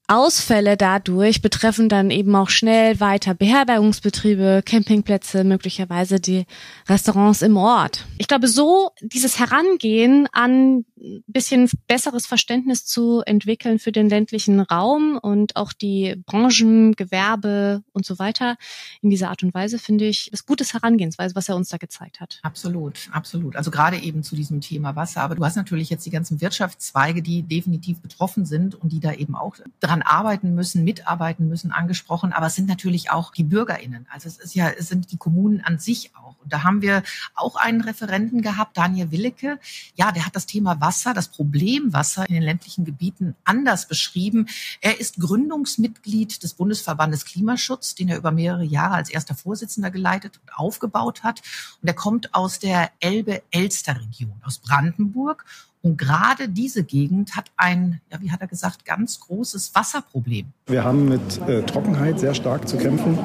Ausfälle 0.07 0.77
dadurch 0.77 1.41
betreffen 1.41 1.89
dann 1.89 2.11
eben 2.11 2.35
auch 2.35 2.49
schnell 2.49 2.99
weiter 2.99 3.33
Beherbergungsbetriebe, 3.33 4.61
Campingplätze, 4.65 5.43
möglicherweise 5.43 6.19
die 6.19 6.45
Restaurants 6.87 7.41
im 7.41 7.57
Ort. 7.57 8.05
Ich 8.17 8.27
glaube, 8.27 8.47
so 8.47 8.91
dieses 9.01 9.39
Herangehen 9.39 10.27
an 10.31 10.85
bisschen 11.27 11.69
besseres 11.87 12.25
Verständnis 12.25 12.85
zu 12.85 13.21
entwickeln 13.25 13.79
für 13.79 13.91
den 13.91 14.09
ländlichen 14.09 14.59
Raum 14.59 15.17
und 15.21 15.55
auch 15.55 15.73
die 15.73 16.15
Branchen, 16.25 16.93
Gewerbe 16.93 17.83
und 17.93 18.05
so 18.05 18.17
weiter 18.19 18.57
in 19.01 19.09
dieser 19.09 19.29
Art 19.29 19.43
und 19.43 19.53
Weise 19.53 19.79
finde 19.79 20.05
ich 20.05 20.29
das 20.31 20.45
gutes 20.45 20.73
Herangehensweise, 20.73 21.35
was 21.35 21.49
er 21.49 21.55
uns 21.55 21.69
da 21.69 21.77
gezeigt 21.77 22.19
hat. 22.19 22.39
Absolut, 22.43 23.09
absolut. 23.11 23.55
Also 23.55 23.71
gerade 23.71 23.97
eben 23.97 24.23
zu 24.23 24.35
diesem 24.35 24.61
Thema 24.61 24.95
Wasser. 24.95 25.21
Aber 25.21 25.35
du 25.35 25.43
hast 25.43 25.55
natürlich 25.55 25.89
jetzt 25.89 26.05
die 26.05 26.11
ganzen 26.11 26.41
Wirtschaftszweige, 26.41 27.21
die 27.21 27.43
definitiv 27.43 28.01
betroffen 28.01 28.45
sind 28.45 28.75
und 28.75 28.91
die 28.91 28.99
da 28.99 29.13
eben 29.13 29.35
auch 29.35 29.55
dran 29.79 29.94
arbeiten 30.01 30.55
müssen, 30.55 30.83
mitarbeiten 30.83 31.47
müssen, 31.47 31.71
angesprochen. 31.71 32.33
Aber 32.33 32.47
es 32.47 32.55
sind 32.55 32.67
natürlich 32.67 33.11
auch 33.11 33.31
die 33.31 33.43
BürgerInnen. 33.43 34.07
Also 34.11 34.27
es 34.27 34.37
ist 34.37 34.55
ja, 34.55 34.69
es 34.69 34.87
sind 34.87 35.11
die 35.11 35.17
Kommunen 35.17 35.61
an 35.61 35.79
sich 35.79 36.11
auch. 36.15 36.35
Und 36.43 36.53
da 36.53 36.63
haben 36.63 36.81
wir 36.81 37.03
auch 37.33 37.55
einen 37.55 37.81
Referenten 37.81 38.41
gehabt, 38.41 38.77
Daniel 38.77 39.11
Willecke. 39.11 39.59
Ja, 39.95 40.11
der 40.11 40.25
hat 40.25 40.35
das 40.35 40.45
Thema 40.45 40.79
Wasser, 40.79 41.13
das 41.13 41.27
Problem 41.27 41.93
Wasser 41.93 42.27
in 42.29 42.35
den 42.35 42.43
ländlichen 42.43 42.85
Gebieten 42.85 43.35
anders 43.43 43.87
beschrieben. 43.87 44.47
Er 44.81 44.99
ist 44.99 45.19
Gründungsmitglied 45.19 46.43
des 46.43 46.53
Bundesverbandes 46.53 47.25
Klimaschutz, 47.25 47.95
den 47.95 48.09
er 48.09 48.17
über 48.17 48.31
mehrere 48.31 48.63
Jahre 48.63 48.95
als 48.95 49.09
erster 49.09 49.35
Vorsitzender 49.35 49.91
geleitet 49.91 50.39
und 50.41 50.55
aufgebaut 50.55 51.23
hat. 51.23 51.41
Und 51.81 51.87
er 51.87 51.95
kommt 51.95 52.33
aus 52.33 52.59
der 52.59 52.91
Elbe-Elster-Region, 52.99 54.41
aus 54.43 54.59
Brandenburg 54.59 55.45
und 55.85 55.99
gerade 55.99 56.49
diese 56.49 56.83
Gegend 56.83 57.35
hat 57.35 57.51
ein, 57.57 58.01
ja, 58.11 58.19
wie 58.19 58.31
hat 58.31 58.41
er 58.41 58.47
gesagt, 58.47 58.85
ganz 58.85 59.19
großes 59.19 59.75
Wasserproblem. 59.75 60.47
Wir 60.65 60.83
haben 60.83 61.07
mit 61.07 61.39
äh, 61.47 61.61
Trockenheit 61.61 62.19
sehr 62.19 62.33
stark 62.33 62.67
zu 62.67 62.75
kämpfen. 62.77 63.19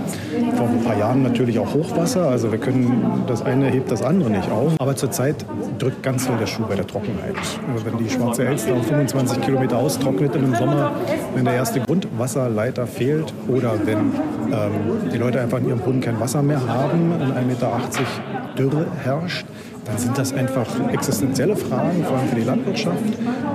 Vor 0.56 0.68
ein 0.68 0.84
paar 0.84 0.98
Jahren 0.98 1.22
natürlich 1.22 1.58
auch 1.58 1.72
Hochwasser. 1.72 2.28
Also 2.28 2.52
wir 2.52 2.58
können, 2.58 3.24
das 3.26 3.40
eine 3.40 3.70
hebt 3.70 3.90
das 3.90 4.02
andere 4.02 4.28
nicht 4.28 4.50
auf. 4.50 4.78
Aber 4.78 4.94
zurzeit 4.94 5.46
drückt 5.78 6.02
ganz 6.02 6.26
doll 6.26 6.36
der 6.36 6.46
Schuh 6.46 6.66
bei 6.68 6.74
der 6.74 6.86
Trockenheit. 6.86 7.34
Also 7.72 7.86
wenn 7.86 7.96
die 7.96 8.10
Schwarze 8.10 8.44
Elster 8.44 8.74
auf 8.74 8.86
25 8.86 9.40
Kilometer 9.40 9.78
austrocknet 9.78 10.36
im 10.36 10.54
Sommer, 10.54 10.94
wenn 11.34 11.46
der 11.46 11.54
erste 11.54 11.80
Grundwasserleiter 11.80 12.86
fehlt 12.86 13.32
oder 13.48 13.74
wenn 13.86 14.12
ähm, 14.52 15.10
die 15.10 15.16
Leute 15.16 15.40
einfach 15.40 15.60
in 15.60 15.68
ihrem 15.68 15.78
Brunnen 15.78 16.02
kein 16.02 16.20
Wasser 16.20 16.42
mehr 16.42 16.60
haben 16.68 17.12
und 17.12 17.32
1,80 17.32 17.42
Meter 17.46 17.80
Dürre 18.58 18.86
herrscht, 19.02 19.46
dann 19.90 19.98
sind 19.98 20.16
das 20.16 20.32
einfach 20.32 20.66
existenzielle 20.92 21.56
Fragen, 21.56 22.04
vor 22.04 22.16
allem 22.16 22.28
für 22.28 22.36
die 22.36 22.44
Landwirtschaft, 22.44 23.02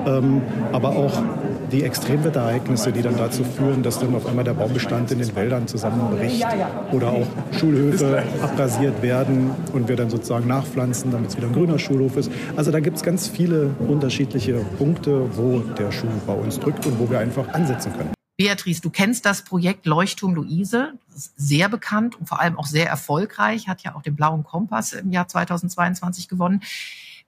ähm, 0.06 0.42
aber 0.72 0.90
auch 0.90 1.24
die 1.72 1.84
Extremwetterereignisse, 1.84 2.92
die 2.92 3.02
dann 3.02 3.18
dazu 3.18 3.44
führen, 3.44 3.84
dass 3.84 4.00
dann 4.00 4.14
auf 4.16 4.28
einmal 4.28 4.44
der 4.44 4.54
Baumbestand 4.54 5.12
in 5.12 5.20
den 5.20 5.36
Wäldern 5.36 5.68
zusammenbricht 5.68 6.46
oder 6.92 7.10
auch 7.10 7.28
Schulhöfe 7.58 8.24
abrasiert 8.42 9.02
werden 9.02 9.52
und 9.74 9.88
wir 9.88 9.96
dann 9.96 10.10
sozusagen 10.10 10.48
nachpflanzen, 10.48 11.12
damit 11.12 11.32
es 11.32 11.38
wieder 11.38 11.48
ein 11.48 11.54
grüner 11.54 11.80
Schulhof 11.80 12.18
ist. 12.18 12.32
Also 12.56 12.72
da 12.72 12.80
gibt 12.80 12.98
es 12.98 13.04
ganz 13.04 13.28
viele 13.28 13.72
unterschiedliche 13.88 14.56
Punkte, 14.78 15.22
wo 15.36 15.60
der 15.60 15.92
Schuh 15.92 16.08
bei 16.28 16.34
uns 16.34 16.60
drückt 16.60 16.86
und 16.86 17.00
wo 17.00 17.10
wir 17.10 17.20
einfach 17.20 17.48
ansetzen 17.54 17.92
können. 17.94 18.15
Beatrice, 18.38 18.82
du 18.82 18.90
kennst 18.90 19.26
das 19.26 19.44
Projekt 19.44 19.86
Leuchtturm 19.86 20.36
Luise. 20.36 20.94
Das 21.08 21.28
ist 21.28 21.34
sehr 21.38 21.70
bekannt 21.70 22.16
und 22.20 22.28
vor 22.28 22.42
allem 22.42 22.58
auch 22.58 22.66
sehr 22.66 22.88
erfolgreich. 22.88 23.68
Hat 23.68 23.84
ja 23.84 23.96
auch 23.96 24.02
den 24.02 24.16
Blauen 24.16 24.44
Kompass 24.44 24.94
im 24.94 25.12
Jahr 25.12 25.28
2022 25.28 26.28
gewonnen. 26.28 26.62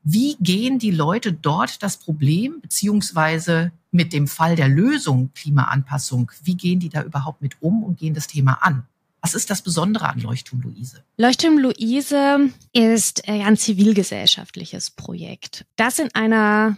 Wie 0.04 0.36
gehen 0.40 0.80
die 0.80 0.92
Leute 0.92 1.34
dort 1.34 1.82
das 1.82 1.98
Problem 1.98 2.62
beziehungsweise 2.62 3.72
mit 3.92 4.14
dem 4.14 4.28
Fall 4.28 4.56
der 4.56 4.68
Lösung 4.68 5.32
Klimaanpassung? 5.34 6.32
Wie 6.44 6.56
gehen 6.56 6.80
die 6.80 6.90
da 6.90 7.04
überhaupt 7.04 7.42
mit 7.42 7.58
um 7.62 7.84
und 7.84 7.98
gehen 7.98 8.14
das 8.14 8.28
Thema 8.28 8.60
an? 8.62 8.86
Was 9.22 9.34
ist 9.34 9.50
das 9.50 9.62
Besondere 9.62 10.10
an 10.10 10.20
Leuchtturm 10.20 10.62
Luise? 10.62 11.04
Leuchtturm 11.18 11.58
Luise 11.58 12.52
ist 12.72 13.28
ein 13.28 13.58
zivilgesellschaftliches 13.58 14.92
Projekt, 14.92 15.66
das 15.76 16.00
in 16.00 16.14
einer 16.14 16.78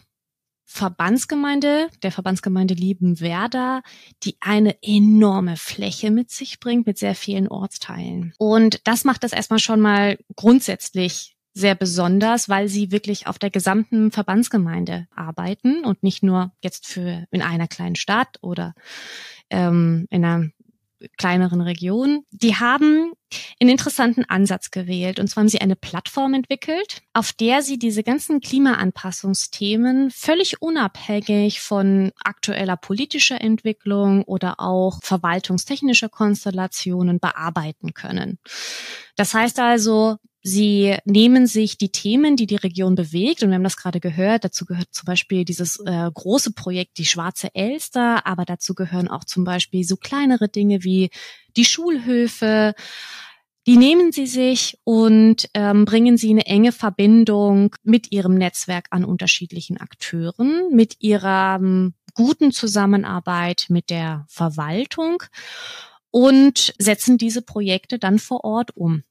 Verbandsgemeinde, 0.72 1.90
der 2.04 2.12
Verbandsgemeinde 2.12 2.76
Liebenwerda, 2.76 3.82
die 4.22 4.38
eine 4.40 4.78
enorme 4.84 5.58
Fläche 5.58 6.12
mit 6.12 6.30
sich 6.30 6.60
bringt, 6.60 6.86
mit 6.86 7.00
sehr 7.00 7.16
vielen 7.16 7.48
Ortsteilen. 7.48 8.34
Und 8.38 8.80
das 8.84 9.04
macht 9.04 9.24
das 9.24 9.34
erstmal 9.34 9.58
schon 9.58 9.82
mal 9.82 10.20
grundsätzlich 10.36 11.36
sehr 11.56 11.74
besonders, 11.74 12.50
weil 12.50 12.70
sie 12.70 12.92
wirklich 12.92 13.26
auf 13.26 13.40
der 13.40 13.50
gesamten 13.50 14.12
Verbandsgemeinde 14.12 15.08
arbeiten 15.16 15.84
und 15.84 16.04
nicht 16.04 16.22
nur 16.22 16.52
jetzt 16.62 16.86
für 16.86 17.26
in 17.32 17.42
einer 17.42 17.68
kleinen 17.68 17.96
Stadt 17.96 18.38
oder 18.42 18.76
ähm, 19.50 20.06
in 20.12 20.24
einer 20.24 20.52
kleineren 21.18 21.62
Regionen. 21.62 22.26
Die 22.32 22.56
haben 22.56 23.14
einen 23.60 23.70
interessanten 23.70 24.26
Ansatz 24.26 24.72
gewählt. 24.72 25.20
Und 25.20 25.28
zwar 25.28 25.42
haben 25.42 25.50
sie 25.50 25.62
eine 25.62 25.76
Plattform 25.76 26.34
entwickelt, 26.34 27.02
auf 27.14 27.34
der 27.34 27.62
sie 27.62 27.78
diese 27.78 28.04
ganzen 28.04 28.42
Klimaanpassungsthemen 28.42 30.12
völlig 30.12 30.62
unabhängig 30.62 31.62
von 31.62 32.12
aktueller 32.24 32.78
politischer 32.78 33.40
Entwicklung 33.42 34.24
oder 34.24 34.60
auch 34.60 35.00
verwaltungstechnischer 35.04 36.10
Konstellationen 36.10 37.20
bearbeiten 37.20 37.94
können. 37.94 38.40
Das 39.16 39.34
heißt 39.34 39.60
also, 39.60 40.18
Sie 40.50 40.98
nehmen 41.06 41.46
sich 41.46 41.78
die 41.78 41.92
Themen, 41.92 42.36
die 42.36 42.48
die 42.48 42.56
Region 42.56 42.96
bewegt, 42.96 43.44
und 43.44 43.50
wir 43.50 43.56
haben 43.56 43.64
das 43.64 43.78
gerade 43.78 44.00
gehört, 44.00 44.44
dazu 44.44 44.66
gehört 44.66 44.88
zum 44.92 45.06
Beispiel 45.06 45.46
dieses 45.46 45.80
äh, 45.86 46.10
große 46.12 46.54
Projekt, 46.54 46.98
die 46.98 47.06
Schwarze 47.06 47.54
Elster, 47.54 48.26
aber 48.26 48.46
dazu 48.46 48.74
gehören 48.74 49.08
auch 49.08 49.24
zum 49.24 49.44
Beispiel 49.44 49.84
so 49.84 49.96
kleinere 49.96 50.50
Dinge 50.50 50.84
wie 50.84 51.12
die 51.56 51.66
Schulhöfe. 51.66 52.74
Die 53.68 53.78
nehmen 53.78 54.12
sie 54.12 54.26
sich 54.26 54.80
und 54.84 55.48
ähm, 55.54 55.86
bringen 55.86 56.18
sie 56.18 56.32
in 56.32 56.38
eine 56.38 56.48
enge 56.48 56.72
Verbindung 56.72 57.76
mit 57.84 58.12
ihrem 58.12 58.34
Netzwerk 58.34 58.88
an 58.90 59.06
unterschiedlichen 59.06 59.78
Akteuren, 59.78 60.74
mit 60.74 60.96
ihrer 61.00 61.60
ähm, 61.62 61.94
guten 62.16 62.52
Zusammenarbeit 62.52 63.68
mit 63.70 63.92
der 63.92 64.26
Verwaltung 64.28 65.22
und 66.10 66.74
setzen 66.80 67.20
diese 67.20 67.44
Projekte 67.44 68.00
dann 68.00 68.18
vor 68.18 68.44
Ort 68.44 68.76
um. 68.76 69.04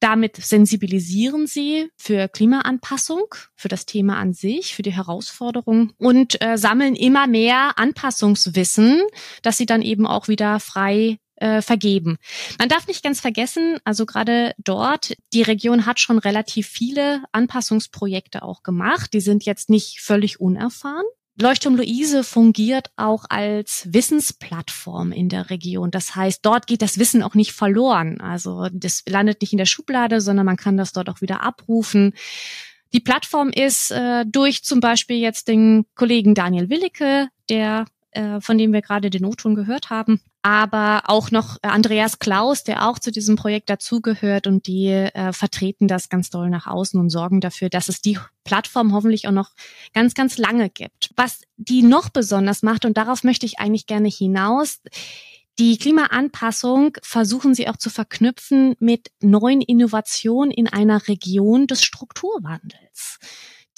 Damit 0.00 0.36
sensibilisieren 0.36 1.46
sie 1.46 1.88
für 1.96 2.28
Klimaanpassung, 2.28 3.34
für 3.54 3.68
das 3.68 3.86
Thema 3.86 4.18
an 4.18 4.34
sich, 4.34 4.74
für 4.74 4.82
die 4.82 4.92
Herausforderung 4.92 5.92
und 5.96 6.42
äh, 6.42 6.58
sammeln 6.58 6.94
immer 6.94 7.26
mehr 7.26 7.78
Anpassungswissen, 7.78 9.02
das 9.42 9.56
sie 9.56 9.66
dann 9.66 9.82
eben 9.82 10.06
auch 10.06 10.28
wieder 10.28 10.60
frei 10.60 11.18
äh, 11.36 11.62
vergeben. 11.62 12.18
Man 12.58 12.68
darf 12.68 12.86
nicht 12.86 13.02
ganz 13.02 13.20
vergessen, 13.20 13.78
also 13.84 14.06
gerade 14.06 14.54
dort, 14.58 15.14
die 15.32 15.42
Region 15.42 15.86
hat 15.86 16.00
schon 16.00 16.18
relativ 16.18 16.66
viele 16.66 17.22
Anpassungsprojekte 17.32 18.42
auch 18.42 18.62
gemacht. 18.62 19.12
Die 19.12 19.20
sind 19.20 19.44
jetzt 19.44 19.70
nicht 19.70 20.00
völlig 20.00 20.40
unerfahren. 20.40 21.04
Leuchtturm 21.38 21.76
Luise 21.76 22.24
fungiert 22.24 22.90
auch 22.96 23.24
als 23.28 23.86
Wissensplattform 23.90 25.12
in 25.12 25.28
der 25.28 25.50
Region. 25.50 25.90
Das 25.90 26.16
heißt, 26.16 26.44
dort 26.44 26.66
geht 26.66 26.80
das 26.80 26.98
Wissen 26.98 27.22
auch 27.22 27.34
nicht 27.34 27.52
verloren. 27.52 28.20
Also 28.20 28.68
das 28.72 29.02
landet 29.06 29.42
nicht 29.42 29.52
in 29.52 29.58
der 29.58 29.66
Schublade, 29.66 30.20
sondern 30.20 30.46
man 30.46 30.56
kann 30.56 30.78
das 30.78 30.92
dort 30.92 31.10
auch 31.10 31.20
wieder 31.20 31.42
abrufen. 31.42 32.14
Die 32.94 33.00
Plattform 33.00 33.50
ist 33.50 33.90
äh, 33.90 34.24
durch 34.26 34.64
zum 34.64 34.80
Beispiel 34.80 35.18
jetzt 35.18 35.48
den 35.48 35.84
Kollegen 35.94 36.34
Daniel 36.34 36.70
Willicke, 36.70 37.28
der 37.50 37.84
äh, 38.12 38.40
von 38.40 38.56
dem 38.56 38.72
wir 38.72 38.80
gerade 38.80 39.10
den 39.10 39.26
O-Ton 39.26 39.54
gehört 39.54 39.90
haben, 39.90 40.20
aber 40.46 41.02
auch 41.06 41.32
noch 41.32 41.56
äh, 41.56 41.66
Andreas 41.66 42.20
Klaus, 42.20 42.62
der 42.62 42.88
auch 42.88 43.00
zu 43.00 43.10
diesem 43.10 43.34
Projekt 43.34 43.68
dazugehört 43.68 44.46
und 44.46 44.68
die 44.68 44.86
äh, 44.86 45.32
vertreten 45.32 45.88
das 45.88 46.08
ganz 46.08 46.30
doll 46.30 46.50
nach 46.50 46.68
außen 46.68 47.00
und 47.00 47.10
sorgen 47.10 47.40
dafür, 47.40 47.68
dass 47.68 47.88
es 47.88 48.00
die 48.00 48.16
Plattform 48.44 48.94
hoffentlich 48.94 49.26
auch 49.26 49.32
noch 49.32 49.50
ganz, 49.92 50.14
ganz 50.14 50.38
lange 50.38 50.70
gibt. 50.70 51.10
Was 51.16 51.40
die 51.56 51.82
noch 51.82 52.10
besonders 52.10 52.62
macht, 52.62 52.84
und 52.84 52.96
darauf 52.96 53.24
möchte 53.24 53.44
ich 53.44 53.58
eigentlich 53.58 53.86
gerne 53.86 54.06
hinaus, 54.06 54.78
die 55.58 55.78
Klimaanpassung 55.78 56.96
versuchen 57.02 57.56
sie 57.56 57.66
auch 57.66 57.76
zu 57.76 57.90
verknüpfen 57.90 58.76
mit 58.78 59.10
neuen 59.20 59.60
Innovationen 59.60 60.52
in 60.52 60.68
einer 60.68 61.08
Region 61.08 61.66
des 61.66 61.82
Strukturwandels. 61.82 63.18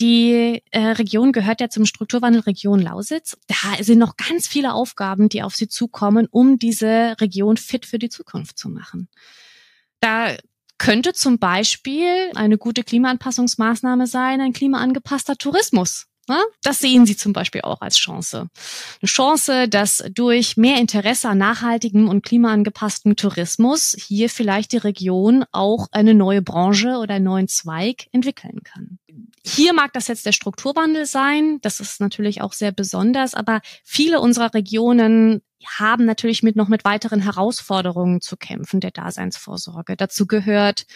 Die 0.01 0.63
äh, 0.71 0.79
Region 0.81 1.33
gehört 1.33 1.61
ja 1.61 1.69
zum 1.69 1.85
Strukturwandel 1.85 2.43
Region 2.43 2.81
Lausitz. 2.81 3.37
Da 3.47 3.83
sind 3.83 3.99
noch 3.99 4.17
ganz 4.17 4.47
viele 4.47 4.73
Aufgaben, 4.73 5.29
die 5.29 5.43
auf 5.43 5.57
sie 5.57 5.69
zukommen, 5.69 6.29
um 6.31 6.59
diese 6.59 7.17
Region 7.21 7.57
fit 7.57 7.85
für 7.85 7.99
die 7.99 8.09
Zukunft 8.09 8.59
zu 8.59 8.69
machen. 8.69 9.09
Da 10.01 10.37
könnte 10.79 11.13
zum 11.13 11.41
Beispiel 11.41 12.31
eine 12.37 12.59
gute 12.59 12.85
Klimaanpassungsmaßnahme 12.85 14.07
sein, 14.07 14.41
ein 14.41 14.53
klimaangepasster 14.53 15.37
Tourismus. 15.37 16.07
Das 16.63 16.79
sehen 16.79 17.07
Sie 17.07 17.17
zum 17.17 17.33
Beispiel 17.33 17.63
auch 17.63 17.81
als 17.81 17.97
Chance. 17.97 18.51
Eine 19.01 19.09
Chance, 19.09 19.69
dass 19.69 20.05
durch 20.13 20.57
mehr 20.57 20.79
Interesse 20.79 21.29
an 21.31 21.39
nachhaltigem 21.39 22.09
und 22.09 22.23
klimaangepasstem 22.23 23.17
Tourismus 23.17 23.97
hier 23.99 24.29
vielleicht 24.29 24.73
die 24.73 24.77
Region 24.77 25.45
auch 25.53 25.89
eine 25.91 26.15
neue 26.15 26.43
Branche 26.43 26.99
oder 26.99 27.15
einen 27.15 27.25
neuen 27.25 27.49
Zweig 27.49 28.09
entwickeln 28.13 28.63
kann. 28.63 28.99
Hier 29.45 29.73
mag 29.73 29.93
das 29.93 30.09
jetzt 30.09 30.27
der 30.27 30.33
Strukturwandel 30.33 31.07
sein. 31.07 31.59
Das 31.63 31.81
ist 31.81 32.01
natürlich 32.01 32.43
auch 32.43 32.53
sehr 32.53 32.73
besonders, 32.73 33.35
aber 33.35 33.61
viele 33.85 34.21
unserer 34.21 34.53
Regionen 34.55 35.43
haben 35.65 36.05
natürlich 36.05 36.43
mit 36.43 36.57
noch 36.57 36.69
mit 36.69 36.85
weiteren 36.85 37.21
Herausforderungen 37.21 38.21
zu 38.21 38.37
kämpfen 38.37 38.81
der 38.81 38.91
Daseinsvorsorge. 38.91 39.97
Dazu 39.97 40.27
gehört 40.27 40.87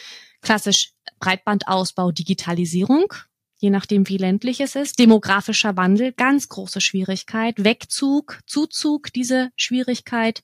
klassisch 0.40 0.92
Breitbandausbau, 1.18 2.12
Digitalisierung, 2.12 3.12
je 3.56 3.70
nachdem 3.70 4.08
wie 4.08 4.16
ländlich 4.16 4.61
es 4.61 4.75
ist, 4.75 4.99
demografischer 4.99 5.76
Wandel, 5.76 6.12
ganz 6.12 6.49
große 6.49 6.80
Schwierigkeit, 6.80 7.62
Wegzug, 7.62 8.40
Zuzug, 8.46 9.12
diese 9.12 9.50
Schwierigkeit, 9.56 10.42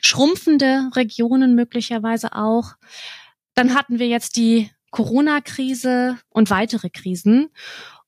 schrumpfende 0.00 0.90
Regionen 0.94 1.54
möglicherweise 1.54 2.34
auch. 2.34 2.72
Dann 3.54 3.74
hatten 3.74 3.98
wir 3.98 4.08
jetzt 4.08 4.36
die 4.36 4.70
Corona-Krise 4.94 6.18
und 6.30 6.50
weitere 6.50 6.88
Krisen. 6.88 7.48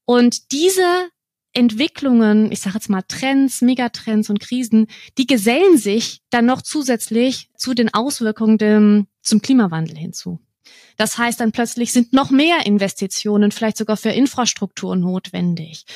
Und 0.05 0.53
diese 0.53 1.09
Entwicklungen, 1.53 2.53
ich 2.53 2.61
sage 2.61 2.77
jetzt 2.77 2.89
mal 2.89 3.03
Trends, 3.03 3.61
Megatrends 3.61 4.31
und 4.31 4.39
Krisen, 4.39 4.87
die 5.19 5.27
gesellen 5.27 5.79
sich 5.79 6.21
dann 6.31 6.47
noch 6.47 6.63
zusätzlich 6.63 7.51
zu 7.57 7.75
den 7.75 7.93
Auswirkungen 7.93 8.57
dem, 8.57 9.09
zum 9.21 9.43
Klimawandel 9.43 9.97
hinzu. 9.97 10.39
Das 10.97 11.19
heißt 11.19 11.41
dann 11.41 11.51
plötzlich 11.51 11.93
sind 11.93 12.13
noch 12.13 12.31
mehr 12.31 12.65
Investitionen, 12.67 13.51
vielleicht 13.51 13.79
sogar 13.79 13.97
für 13.97 14.11
Infrastruktur 14.11 14.95
notwendig. 14.95 15.87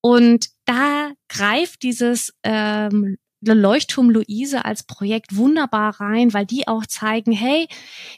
Und 0.00 0.50
da 0.64 1.10
greift 1.28 1.82
dieses 1.82 2.32
ähm, 2.44 3.16
Leuchtturm 3.42 4.10
Luise 4.10 4.64
als 4.64 4.82
Projekt 4.82 5.36
wunderbar 5.36 6.00
rein, 6.00 6.34
weil 6.34 6.46
die 6.46 6.68
auch 6.68 6.86
zeigen, 6.86 7.32
hey, 7.32 7.68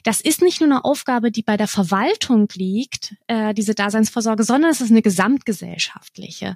das 0.03 0.21
ist 0.21 0.41
nicht 0.41 0.59
nur 0.59 0.69
eine 0.69 0.85
Aufgabe, 0.85 1.31
die 1.31 1.43
bei 1.43 1.57
der 1.57 1.67
Verwaltung 1.67 2.47
liegt, 2.55 3.15
äh, 3.27 3.53
diese 3.53 3.73
Daseinsvorsorge, 3.73 4.43
sondern 4.43 4.71
es 4.71 4.81
ist 4.81 4.91
eine 4.91 5.01
gesamtgesellschaftliche. 5.01 6.55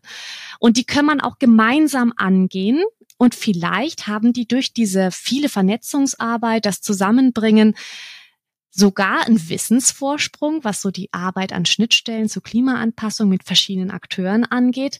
Und 0.59 0.77
die 0.77 0.85
kann 0.85 1.05
man 1.05 1.21
auch 1.21 1.39
gemeinsam 1.39 2.13
angehen. 2.17 2.83
Und 3.17 3.35
vielleicht 3.35 4.07
haben 4.07 4.33
die 4.33 4.47
durch 4.47 4.73
diese 4.73 5.09
viele 5.11 5.49
Vernetzungsarbeit, 5.49 6.65
das 6.65 6.81
Zusammenbringen, 6.81 7.75
sogar 8.77 9.25
einen 9.25 9.49
Wissensvorsprung, 9.49 10.63
was 10.63 10.81
so 10.81 10.91
die 10.91 11.11
Arbeit 11.11 11.51
an 11.51 11.65
Schnittstellen 11.65 12.29
zur 12.29 12.43
Klimaanpassung 12.43 13.27
mit 13.27 13.43
verschiedenen 13.43 13.89
Akteuren 13.89 14.45
angeht, 14.45 14.99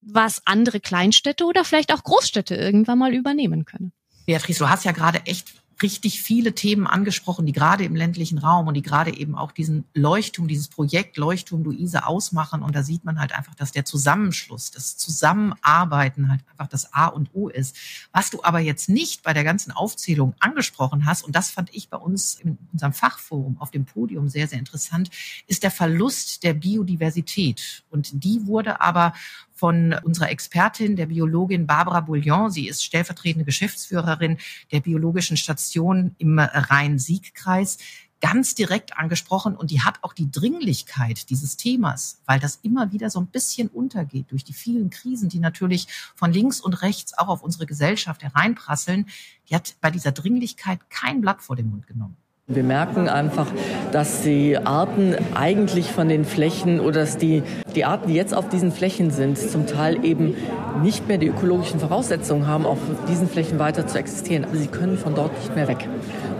was 0.00 0.42
andere 0.44 0.80
Kleinstädte 0.80 1.44
oder 1.44 1.64
vielleicht 1.64 1.92
auch 1.92 2.02
Großstädte 2.02 2.54
irgendwann 2.54 2.98
mal 2.98 3.14
übernehmen 3.14 3.64
können. 3.64 3.92
Beatrice, 4.26 4.58
du 4.58 4.68
hast 4.68 4.84
ja 4.84 4.92
gerade 4.92 5.24
echt 5.26 5.54
richtig 5.82 6.20
viele 6.22 6.54
Themen 6.54 6.86
angesprochen, 6.86 7.46
die 7.46 7.52
gerade 7.52 7.84
im 7.84 7.94
ländlichen 7.94 8.38
Raum 8.38 8.66
und 8.66 8.74
die 8.74 8.82
gerade 8.82 9.16
eben 9.16 9.36
auch 9.36 9.52
diesen 9.52 9.84
Leuchtturm, 9.94 10.48
dieses 10.48 10.68
Projekt 10.68 11.16
Leuchtturm 11.16 11.62
Luise 11.62 12.06
ausmachen. 12.06 12.62
Und 12.62 12.74
da 12.74 12.82
sieht 12.82 13.04
man 13.04 13.20
halt 13.20 13.32
einfach, 13.32 13.54
dass 13.54 13.72
der 13.72 13.84
Zusammenschluss, 13.84 14.70
das 14.70 14.96
Zusammenarbeiten 14.96 16.30
halt 16.30 16.40
einfach 16.50 16.66
das 16.66 16.92
A 16.92 17.06
und 17.06 17.30
O 17.32 17.48
ist. 17.48 17.76
Was 18.12 18.30
du 18.30 18.42
aber 18.42 18.58
jetzt 18.58 18.88
nicht 18.88 19.22
bei 19.22 19.32
der 19.32 19.44
ganzen 19.44 19.70
Aufzählung 19.70 20.34
angesprochen 20.40 21.04
hast, 21.04 21.24
und 21.24 21.36
das 21.36 21.50
fand 21.50 21.72
ich 21.72 21.88
bei 21.88 21.98
uns 21.98 22.34
in 22.34 22.58
unserem 22.72 22.92
Fachforum 22.92 23.60
auf 23.60 23.70
dem 23.70 23.84
Podium 23.84 24.28
sehr, 24.28 24.48
sehr 24.48 24.58
interessant, 24.58 25.10
ist 25.46 25.62
der 25.62 25.70
Verlust 25.70 26.42
der 26.42 26.54
Biodiversität. 26.54 27.84
Und 27.88 28.24
die 28.24 28.46
wurde 28.46 28.80
aber 28.80 29.12
von 29.58 29.94
unserer 30.04 30.30
Expertin, 30.30 30.96
der 30.96 31.06
Biologin 31.06 31.66
Barbara 31.66 32.00
Bouillon. 32.00 32.50
Sie 32.50 32.68
ist 32.68 32.84
stellvertretende 32.84 33.44
Geschäftsführerin 33.44 34.38
der 34.70 34.80
biologischen 34.80 35.36
Station 35.36 36.14
im 36.18 36.38
Rhein-Sieg-Kreis 36.38 37.78
ganz 38.20 38.54
direkt 38.54 38.96
angesprochen 38.96 39.56
und 39.56 39.70
die 39.70 39.82
hat 39.82 39.98
auch 40.02 40.12
die 40.12 40.30
Dringlichkeit 40.30 41.30
dieses 41.30 41.56
Themas, 41.56 42.20
weil 42.26 42.40
das 42.40 42.58
immer 42.62 42.92
wieder 42.92 43.10
so 43.10 43.20
ein 43.20 43.26
bisschen 43.26 43.68
untergeht 43.68 44.30
durch 44.30 44.44
die 44.44 44.52
vielen 44.52 44.90
Krisen, 44.90 45.28
die 45.28 45.38
natürlich 45.38 45.86
von 46.14 46.32
links 46.32 46.60
und 46.60 46.82
rechts 46.82 47.16
auch 47.16 47.28
auf 47.28 47.42
unsere 47.42 47.66
Gesellschaft 47.66 48.22
hereinprasseln. 48.22 49.06
Die 49.48 49.54
hat 49.54 49.76
bei 49.80 49.90
dieser 49.90 50.12
Dringlichkeit 50.12 50.90
kein 50.90 51.20
Blatt 51.20 51.42
vor 51.42 51.56
den 51.56 51.70
Mund 51.70 51.86
genommen. 51.86 52.16
Wir 52.50 52.62
merken 52.62 53.10
einfach, 53.10 53.48
dass 53.92 54.22
die 54.22 54.56
Arten 54.56 55.14
eigentlich 55.34 55.92
von 55.92 56.08
den 56.08 56.24
Flächen 56.24 56.80
oder 56.80 57.00
dass 57.00 57.18
die, 57.18 57.42
die 57.74 57.84
Arten, 57.84 58.08
die 58.08 58.14
jetzt 58.14 58.34
auf 58.34 58.48
diesen 58.48 58.72
Flächen 58.72 59.10
sind, 59.10 59.36
zum 59.36 59.66
Teil 59.66 60.02
eben 60.02 60.34
nicht 60.82 61.06
mehr 61.08 61.18
die 61.18 61.26
ökologischen 61.26 61.78
Voraussetzungen 61.78 62.46
haben, 62.46 62.64
auf 62.64 62.78
diesen 63.06 63.28
Flächen 63.28 63.58
weiter 63.58 63.86
zu 63.86 63.98
existieren. 63.98 64.46
Aber 64.46 64.56
sie 64.56 64.68
können 64.68 64.96
von 64.96 65.14
dort 65.14 65.36
nicht 65.36 65.54
mehr 65.54 65.68
weg. 65.68 65.86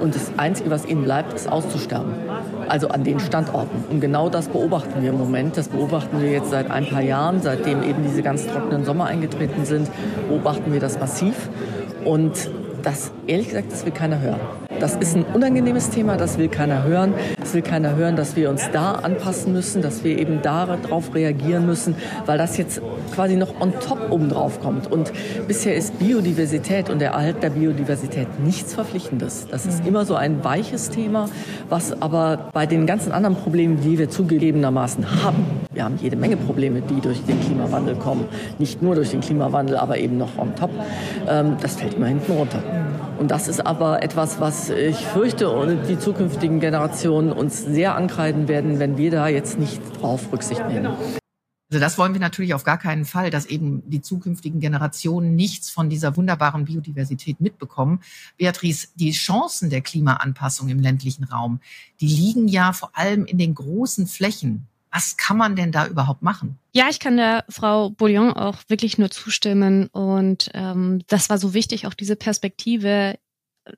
Und 0.01 0.14
das 0.14 0.33
Einzige, 0.38 0.71
was 0.71 0.87
ihnen 0.87 1.05
bleibt, 1.05 1.35
ist 1.35 1.47
auszusterben. 1.47 2.14
Also 2.68 2.88
an 2.88 3.05
den 3.05 3.21
Standorten. 3.21 3.85
Und 3.90 4.01
genau 4.01 4.31
das 4.31 4.49
beobachten 4.49 5.03
wir 5.03 5.11
im 5.11 5.18
Moment. 5.18 5.59
Das 5.59 5.68
beobachten 5.68 6.23
wir 6.23 6.31
jetzt 6.31 6.49
seit 6.49 6.71
ein 6.71 6.87
paar 6.87 7.03
Jahren, 7.03 7.42
seitdem 7.42 7.83
eben 7.83 8.03
diese 8.03 8.23
ganz 8.23 8.47
trockenen 8.47 8.87
Sommer 8.87 9.05
eingetreten 9.05 9.66
sind, 9.66 9.90
beobachten 10.27 10.73
wir 10.73 10.81
das 10.81 10.99
massiv. 10.99 11.51
Und 12.07 12.49
das, 12.83 13.11
ehrlich 13.27 13.49
gesagt, 13.49 13.73
das 13.73 13.85
will 13.85 13.93
keiner 13.93 14.21
hören. 14.21 14.41
Das 14.81 14.95
ist 14.97 15.17
ein 15.17 15.25
unangenehmes 15.25 15.91
Thema, 15.91 16.17
das 16.17 16.38
will 16.38 16.49
keiner 16.49 16.85
hören. 16.85 17.14
Es 17.48 17.54
will 17.54 17.62
keiner 17.62 17.96
hören, 17.96 18.14
dass 18.14 18.37
wir 18.37 18.50
uns 18.50 18.70
da 18.74 18.92
anpassen 18.92 19.54
müssen, 19.54 19.80
dass 19.80 20.04
wir 20.04 20.18
eben 20.18 20.42
darauf 20.42 21.14
reagieren 21.14 21.64
müssen, 21.64 21.94
weil 22.26 22.37
das 22.37 22.58
jetzt 22.58 22.82
quasi 23.14 23.37
noch 23.37 23.58
on 23.58 23.72
top 23.80 24.11
oben 24.11 24.28
drauf 24.28 24.61
kommt. 24.61 24.92
Und 24.92 25.14
bisher 25.46 25.74
ist 25.74 25.98
Biodiversität 25.98 26.90
und 26.90 26.98
der 26.98 27.12
Erhalt 27.12 27.42
der 27.42 27.48
Biodiversität 27.48 28.28
nichts 28.44 28.74
Verpflichtendes. 28.74 29.46
Das 29.50 29.64
ist 29.64 29.87
immer 29.87 30.04
so 30.04 30.14
ein 30.14 30.44
weiches 30.44 30.90
Thema, 30.90 31.30
was 31.70 32.02
aber 32.02 32.50
bei 32.52 32.66
den 32.66 32.84
ganzen 32.84 33.12
anderen 33.12 33.37
Problemen, 33.37 33.80
die 33.80 33.98
wir 33.98 34.11
zugegebenermaßen 34.11 35.24
haben, 35.24 35.46
wir 35.72 35.84
haben 35.84 35.98
jede 36.02 36.16
Menge 36.16 36.37
Probleme, 36.37 36.82
die 36.82 37.00
durch 37.00 37.24
den 37.24 37.40
Klimawandel 37.40 37.94
kommen. 37.94 38.26
Nicht 38.58 38.82
nur 38.82 38.94
durch 38.94 39.12
den 39.12 39.20
Klimawandel, 39.20 39.78
aber 39.78 39.96
eben 39.96 40.18
noch 40.18 40.37
on 40.37 40.54
top. 40.54 40.70
Ähm, 41.26 41.56
das 41.62 41.76
fällt 41.76 41.94
immer 41.94 42.08
hinten 42.08 42.32
runter. 42.32 42.62
Und 43.18 43.33
das 43.33 43.48
ist 43.48 43.66
aber 43.66 44.02
etwas, 44.04 44.38
was 44.38 44.70
ich 44.70 44.96
fürchte 44.96 45.50
und 45.50 45.88
die 45.88 45.98
zukünftigen 45.98 46.61
Generationen 46.61 47.33
uns 47.33 47.64
sehr 47.64 47.96
ankreiden 47.96 48.46
werden, 48.46 48.78
wenn 48.78 48.96
wir 48.96 49.11
da 49.11 49.26
jetzt 49.26 49.59
nicht 49.59 49.83
drauf 50.00 50.33
Rücksicht 50.33 50.64
nehmen. 50.68 50.87
Also 51.70 51.81
das 51.81 51.98
wollen 51.98 52.14
wir 52.14 52.20
natürlich 52.20 52.54
auf 52.54 52.62
gar 52.62 52.78
keinen 52.78 53.04
Fall, 53.04 53.31
dass 53.31 53.44
eben 53.44 53.83
die 53.90 54.00
zukünftigen 54.00 54.61
Generationen 54.61 55.35
nichts 55.35 55.68
von 55.68 55.90
dieser 55.90 56.16
wunderbaren 56.16 56.64
Biodiversität 56.64 57.40
mitbekommen. 57.40 58.00
Beatrice, 58.38 58.88
die 58.94 59.11
Chancen 59.11 59.68
der 59.68 59.81
Klimaanpassung 59.81 60.68
im 60.68 60.78
ländlichen 60.78 61.24
Raum, 61.24 61.61
die 62.00 62.07
liegen 62.07 62.46
ja 62.46 62.72
vor 62.72 62.90
allem 62.96 63.26
in 63.26 63.37
den 63.37 63.54
großen 63.54 64.07
Flächen. 64.07 64.68
Was 64.90 65.16
kann 65.16 65.37
man 65.37 65.57
denn 65.57 65.72
da 65.72 65.87
überhaupt 65.87 66.22
machen? 66.22 66.59
Ja, 66.72 66.87
ich 66.88 67.01
kann 67.01 67.16
der 67.16 67.44
Frau 67.48 67.90
Bouillon 67.90 68.33
auch 68.33 68.57
wirklich 68.68 68.98
nur 68.98 69.11
zustimmen. 69.11 69.88
Und 69.88 70.51
ähm, 70.55 71.03
das 71.09 71.29
war 71.31 71.38
so 71.38 71.55
wichtig, 71.55 71.87
auch 71.87 71.94
diese 71.94 72.16
Perspektive 72.16 73.18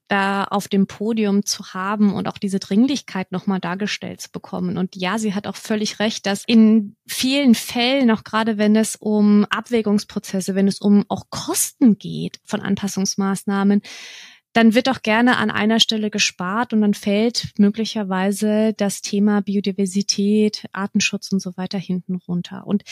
da 0.08 0.44
auf 0.44 0.68
dem 0.68 0.86
Podium 0.86 1.44
zu 1.44 1.74
haben 1.74 2.12
und 2.14 2.28
auch 2.28 2.38
diese 2.38 2.58
Dringlichkeit 2.58 3.32
nochmal 3.32 3.60
dargestellt 3.60 4.20
zu 4.20 4.30
bekommen. 4.30 4.78
Und 4.78 4.96
ja, 4.96 5.18
sie 5.18 5.34
hat 5.34 5.46
auch 5.46 5.56
völlig 5.56 5.98
recht, 5.98 6.26
dass 6.26 6.44
in 6.46 6.96
vielen 7.06 7.54
Fällen, 7.54 8.10
auch 8.10 8.24
gerade 8.24 8.58
wenn 8.58 8.76
es 8.76 8.96
um 8.96 9.44
Abwägungsprozesse, 9.46 10.54
wenn 10.54 10.68
es 10.68 10.80
um 10.80 11.04
auch 11.08 11.30
Kosten 11.30 11.98
geht 11.98 12.40
von 12.44 12.60
Anpassungsmaßnahmen, 12.60 13.82
dann 14.52 14.74
wird 14.74 14.88
auch 14.88 15.02
gerne 15.02 15.36
an 15.36 15.50
einer 15.50 15.78
Stelle 15.78 16.10
gespart 16.10 16.72
und 16.72 16.80
dann 16.80 16.94
fällt 16.94 17.48
möglicherweise 17.58 18.74
das 18.76 19.00
Thema 19.00 19.42
Biodiversität, 19.42 20.66
Artenschutz 20.72 21.30
und 21.32 21.40
so 21.40 21.56
weiter 21.56 21.78
hinten 21.78 22.16
runter. 22.16 22.66
Und 22.66 22.82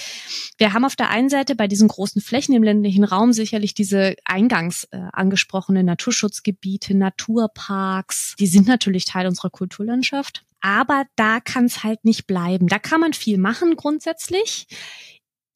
wir 0.56 0.72
haben 0.72 0.84
auf 0.84 0.94
der 0.96 1.10
einen 1.10 1.28
Seite 1.28 1.56
bei 1.56 1.66
diesen 1.66 1.88
großen 1.88 2.22
Flächen 2.22 2.54
im 2.54 2.62
ländlichen 2.62 3.04
Raum 3.04 3.32
sicherlich 3.32 3.74
diese 3.74 4.14
eingangs 4.24 4.84
äh, 4.92 5.00
angesprochenen 5.12 5.86
Naturschutzgebiete, 5.86 6.94
Naturparks. 6.94 8.36
Die 8.38 8.46
sind 8.46 8.68
natürlich 8.68 9.04
Teil 9.04 9.26
unserer 9.26 9.50
Kulturlandschaft. 9.50 10.44
Aber 10.60 11.04
da 11.16 11.40
kann 11.40 11.66
es 11.66 11.84
halt 11.84 12.04
nicht 12.04 12.26
bleiben. 12.26 12.66
Da 12.66 12.78
kann 12.78 13.00
man 13.00 13.12
viel 13.12 13.38
machen 13.38 13.76
grundsätzlich. 13.76 14.66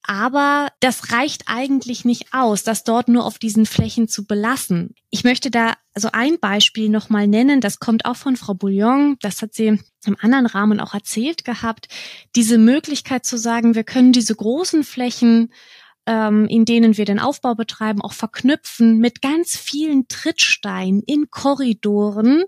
Aber 0.05 0.69
das 0.81 1.13
reicht 1.13 1.45
eigentlich 1.47 2.05
nicht 2.05 2.33
aus, 2.33 2.65
das 2.65 2.83
dort 2.83 3.09
nur 3.09 3.25
auf 3.25 3.39
diesen 3.39 3.67
Flächen 3.67 4.09
zu 4.09 4.27
belassen. 4.27 4.95
Ich 5.11 5.23
möchte 5.23 5.51
da 5.51 5.75
also 5.95 6.09
ein 6.13 6.41
Beispiel 6.41 6.89
nochmal 6.89 7.29
nennen, 7.29 7.61
das 7.61 7.79
kommt 7.79 8.05
auch 8.05 8.17
von 8.17 8.37
Frau 8.37 8.55
Bouillon, 8.55 9.17
das 9.21 9.43
hat 9.43 9.55
sie 9.55 9.79
im 10.05 10.17
anderen 10.21 10.47
Rahmen 10.47 10.81
auch 10.81 10.95
erzählt 10.95 11.45
gehabt, 11.45 11.89
diese 12.35 12.59
Möglichkeit 12.59 13.25
zu 13.25 13.37
sagen, 13.37 13.75
wir 13.75 13.85
können 13.85 14.13
diese 14.13 14.35
großen 14.35 14.83
Flächen 14.85 15.53
ähm, 16.07 16.47
in 16.49 16.65
denen 16.65 16.97
wir 16.97 17.05
den 17.05 17.21
Aufbau 17.21 17.55
betreiben, 17.55 18.03
auch 18.03 18.13
verknüpfen 18.13 18.99
mit 18.99 19.23
ganz 19.23 19.57
vielen 19.57 20.09
Trittsteinen 20.09 21.03
in 21.07 21.31
Korridoren, 21.31 22.43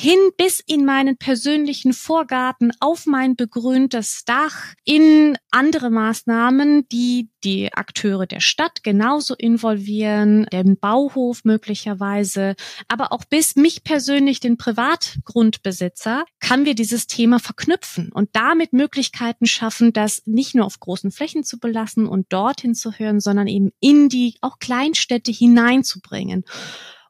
hin 0.00 0.30
bis 0.36 0.60
in 0.64 0.84
meinen 0.84 1.16
persönlichen 1.16 1.92
Vorgarten, 1.92 2.70
auf 2.78 3.06
mein 3.06 3.34
begrüntes 3.34 4.22
Dach, 4.24 4.74
in 4.84 5.36
andere 5.50 5.90
Maßnahmen, 5.90 6.86
die 6.88 7.30
die 7.42 7.72
Akteure 7.72 8.28
der 8.28 8.38
Stadt 8.38 8.84
genauso 8.84 9.34
involvieren, 9.34 10.46
den 10.52 10.78
Bauhof 10.78 11.42
möglicherweise, 11.42 12.54
aber 12.86 13.12
auch 13.12 13.24
bis 13.24 13.56
mich 13.56 13.82
persönlich, 13.82 14.38
den 14.38 14.56
Privatgrundbesitzer, 14.56 16.24
kann 16.38 16.64
wir 16.64 16.76
dieses 16.76 17.08
Thema 17.08 17.40
verknüpfen 17.40 18.12
und 18.12 18.28
damit 18.34 18.72
Möglichkeiten 18.72 19.46
schaffen, 19.46 19.92
das 19.92 20.22
nicht 20.26 20.54
nur 20.54 20.66
auf 20.66 20.78
großen 20.78 21.10
Flächen 21.10 21.42
zu 21.42 21.58
belassen 21.58 22.06
und 22.06 22.32
dorthin 22.32 22.76
zu 22.76 22.92
hören, 22.92 23.18
sondern 23.18 23.48
eben 23.48 23.72
in 23.80 24.08
die 24.08 24.36
auch 24.42 24.60
Kleinstädte 24.60 25.32
hineinzubringen. 25.32 26.44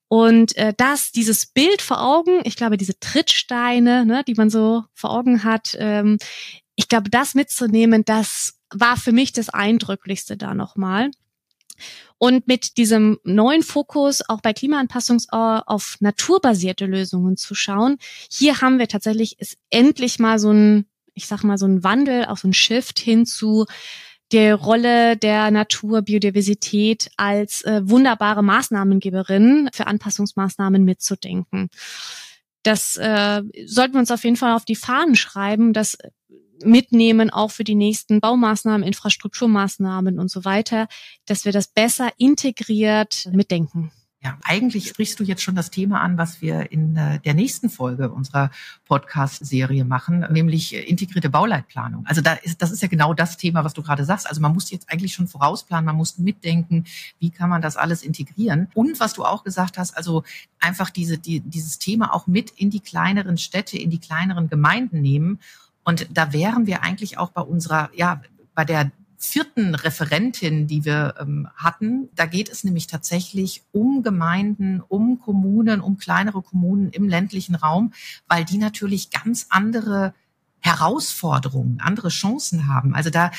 Und 0.09 0.57
äh, 0.57 0.73
das, 0.77 1.13
dieses 1.13 1.47
Bild 1.47 1.83
vor 1.83 2.03
Augen, 2.03 2.41
ich 2.45 2.57
glaube, 2.57 2.79
diese 2.79 2.99
Trittsteine, 2.99 4.07
ne, 4.07 4.25
die 4.27 4.35
man 4.35 4.49
so 4.49 4.85
vor 4.95 5.11
Augen 5.11 5.45
hat, 5.45 5.77
ähm, 5.79 6.19
ich 6.77 6.89
glaube, 6.89 7.11
das 7.11 7.35
mitzunehmen, 7.35 8.05
das 8.05 8.59
war 8.73 8.97
für 8.97 9.13
mich 9.13 9.33
das 9.33 9.51
Eindrücklichste 9.51 10.37
da 10.37 10.55
nochmal. 10.55 11.11
Und 12.17 12.49
mit 12.49 12.77
diesem 12.79 13.19
neuen 13.23 13.63
Fokus 13.63 14.29
auch 14.29 14.41
bei 14.41 14.53
Klimaanpassung 14.53 15.19
auf 15.31 15.97
naturbasierte 16.01 16.87
Lösungen 16.87 17.37
zu 17.37 17.55
schauen, 17.55 17.99
hier 18.31 18.61
haben 18.61 18.79
wir 18.79 18.89
tatsächlich 18.89 19.39
ist 19.39 19.57
endlich 19.71 20.19
mal 20.19 20.39
so 20.39 20.51
ein, 20.51 20.87
ich 21.15 21.27
sag 21.27 21.45
mal, 21.45 21.59
so 21.59 21.67
ein 21.67 21.85
Wandel, 21.85 22.25
auch 22.27 22.37
so 22.37 22.49
ein 22.49 22.55
Shift 22.55 22.99
hin 22.99 23.27
zu 23.27 23.67
die 24.33 24.51
Rolle 24.51 25.17
der 25.17 25.51
Natur, 25.51 26.03
Biodiversität 26.03 27.11
als 27.17 27.63
äh, 27.63 27.81
wunderbare 27.85 28.43
Maßnahmengeberin 28.43 29.71
für 29.73 29.87
Anpassungsmaßnahmen 29.87 30.85
mitzudenken. 30.85 31.69
Das 32.63 32.97
äh, 32.97 33.43
sollten 33.67 33.95
wir 33.95 34.01
uns 34.01 34.11
auf 34.11 34.25
jeden 34.25 34.37
Fall 34.37 34.53
auf 34.53 34.65
die 34.65 34.77
Fahnen 34.77 35.15
schreiben, 35.15 35.73
das 35.73 35.97
mitnehmen 36.63 37.31
auch 37.31 37.51
für 37.51 37.65
die 37.65 37.75
nächsten 37.75 38.21
Baumaßnahmen, 38.21 38.87
Infrastrukturmaßnahmen 38.87 40.19
und 40.19 40.31
so 40.31 40.45
weiter, 40.45 40.89
dass 41.27 41.45
wir 41.45 41.53
das 41.53 41.69
besser 41.69 42.11
integriert 42.19 43.29
mitdenken. 43.33 43.93
Ja, 44.21 44.37
eigentlich 44.43 44.89
sprichst 44.89 45.21
du 45.21 45.25
jetzt 45.25 45.43
schon 45.43 45.55
das 45.55 45.71
Thema 45.71 46.01
an, 46.01 46.19
was 46.19 46.43
wir 46.43 46.73
in 46.73 46.97
äh, 46.97 47.21
der 47.21 47.35
nächsten 47.35 47.71
Folge 47.71 48.11
unserer 48.11 48.51
Podcast-Serie 48.87 49.85
machen, 49.85 50.27
nämlich 50.33 50.75
äh, 50.75 50.81
integrierte 50.81 51.31
Bauleitplanung. 51.31 52.05
Also 52.05 52.21
da 52.21 52.33
ist, 52.33 52.61
das 52.61 52.73
ist 52.73 52.83
ja 52.83 52.89
genau 52.89 53.15
das 53.15 53.37
Thema, 53.37 53.63
was 53.63 53.75
du 53.75 53.83
gerade 53.83 54.05
sagst. 54.05 54.29
Also 54.29 54.41
man 54.41 54.53
muss 54.53 54.73
jetzt 54.73 54.91
eigentlich 54.91 55.15
schon 55.15 55.29
vorausplanen, 55.29 55.87
man 55.87 55.95
muss 55.95 56.19
mitdenken, 56.19 56.85
wie 57.21 57.31
kann 57.31 57.49
man 57.49 57.63
das 57.63 57.77
alles 57.77 58.03
integrieren. 58.03 58.67
Und 58.75 58.99
was 58.99 59.13
du 59.13 59.25
auch 59.25 59.45
gesagt 59.45 59.79
hast, 59.79 59.97
also 59.97 60.25
einfach 60.59 60.91
diese, 60.91 61.17
die, 61.17 61.39
dieses 61.39 61.79
Thema 61.79 62.13
auch 62.13 62.27
mit 62.27 62.51
in 62.51 62.71
die 62.71 62.81
kleineren 62.81 63.39
Städte, 63.39 63.79
in 63.79 63.91
die 63.91 64.01
kleineren 64.01 64.49
Gemeinden 64.49 65.01
nehmen. 65.01 65.39
Und 65.85 66.09
da 66.11 66.33
wären 66.33 66.67
wir 66.67 66.83
eigentlich 66.83 67.19
auch 67.19 67.31
bei 67.31 67.43
unserer, 67.43 67.91
ja, 67.95 68.21
bei 68.57 68.65
der 68.65 68.91
vierten 69.19 69.75
Referentin, 69.75 70.67
die 70.67 70.85
wir 70.85 71.15
ähm, 71.19 71.49
hatten. 71.57 72.09
Da 72.15 72.27
geht 72.27 72.49
es 72.49 72.65
nämlich 72.65 72.87
tatsächlich 72.87 73.65
um 73.73 74.03
Gemeinden, 74.03 74.81
um 74.87 75.19
Kommunen, 75.19 75.81
um 75.81 75.99
kleinere 75.99 76.41
Kommunen 76.41 76.91
im 76.91 77.09
ländlichen 77.09 77.57
Raum, 77.57 77.93
weil 78.29 78.45
die 78.45 78.59
natürlich 78.59 79.11
ganz 79.11 79.47
andere 79.51 80.15
Herausforderungen, 80.61 81.81
andere 81.81 82.09
Chancen 82.09 82.69
haben. 82.69 82.95
Also 82.95 83.11
da, 83.11 83.31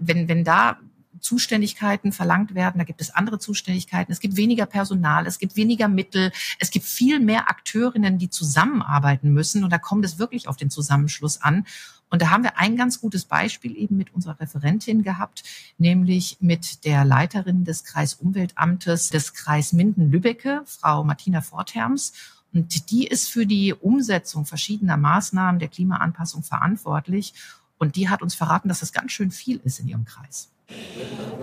wenn, 0.00 0.28
wenn 0.28 0.44
da 0.44 0.78
Zuständigkeiten 1.26 2.12
verlangt 2.12 2.54
werden, 2.54 2.78
da 2.78 2.84
gibt 2.84 3.00
es 3.00 3.10
andere 3.10 3.40
Zuständigkeiten, 3.40 4.12
es 4.12 4.20
gibt 4.20 4.36
weniger 4.36 4.64
Personal, 4.64 5.26
es 5.26 5.40
gibt 5.40 5.56
weniger 5.56 5.88
Mittel, 5.88 6.30
es 6.60 6.70
gibt 6.70 6.86
viel 6.86 7.18
mehr 7.18 7.50
Akteurinnen, 7.50 8.16
die 8.18 8.30
zusammenarbeiten 8.30 9.32
müssen 9.32 9.64
und 9.64 9.70
da 9.70 9.78
kommt 9.78 10.04
es 10.04 10.20
wirklich 10.20 10.46
auf 10.46 10.56
den 10.56 10.70
Zusammenschluss 10.70 11.42
an. 11.42 11.66
Und 12.08 12.22
da 12.22 12.30
haben 12.30 12.44
wir 12.44 12.58
ein 12.58 12.76
ganz 12.76 13.00
gutes 13.00 13.24
Beispiel 13.24 13.76
eben 13.76 13.96
mit 13.96 14.14
unserer 14.14 14.38
Referentin 14.38 15.02
gehabt, 15.02 15.42
nämlich 15.78 16.36
mit 16.38 16.84
der 16.84 17.04
Leiterin 17.04 17.64
des 17.64 17.82
Kreisumweltamtes 17.82 19.10
des 19.10 19.34
Kreis 19.34 19.72
Minden-Lübbecke, 19.72 20.62
Frau 20.64 21.02
Martina 21.02 21.40
Fortherms. 21.40 22.12
Und 22.54 22.92
die 22.92 23.08
ist 23.08 23.28
für 23.28 23.46
die 23.46 23.74
Umsetzung 23.74 24.46
verschiedener 24.46 24.96
Maßnahmen 24.96 25.58
der 25.58 25.68
Klimaanpassung 25.68 26.44
verantwortlich. 26.44 27.34
Und 27.78 27.96
die 27.96 28.08
hat 28.08 28.22
uns 28.22 28.36
verraten, 28.36 28.68
dass 28.68 28.80
das 28.80 28.92
ganz 28.92 29.10
schön 29.10 29.32
viel 29.32 29.60
ist 29.64 29.80
in 29.80 29.88
ihrem 29.88 30.04
Kreis. 30.04 30.50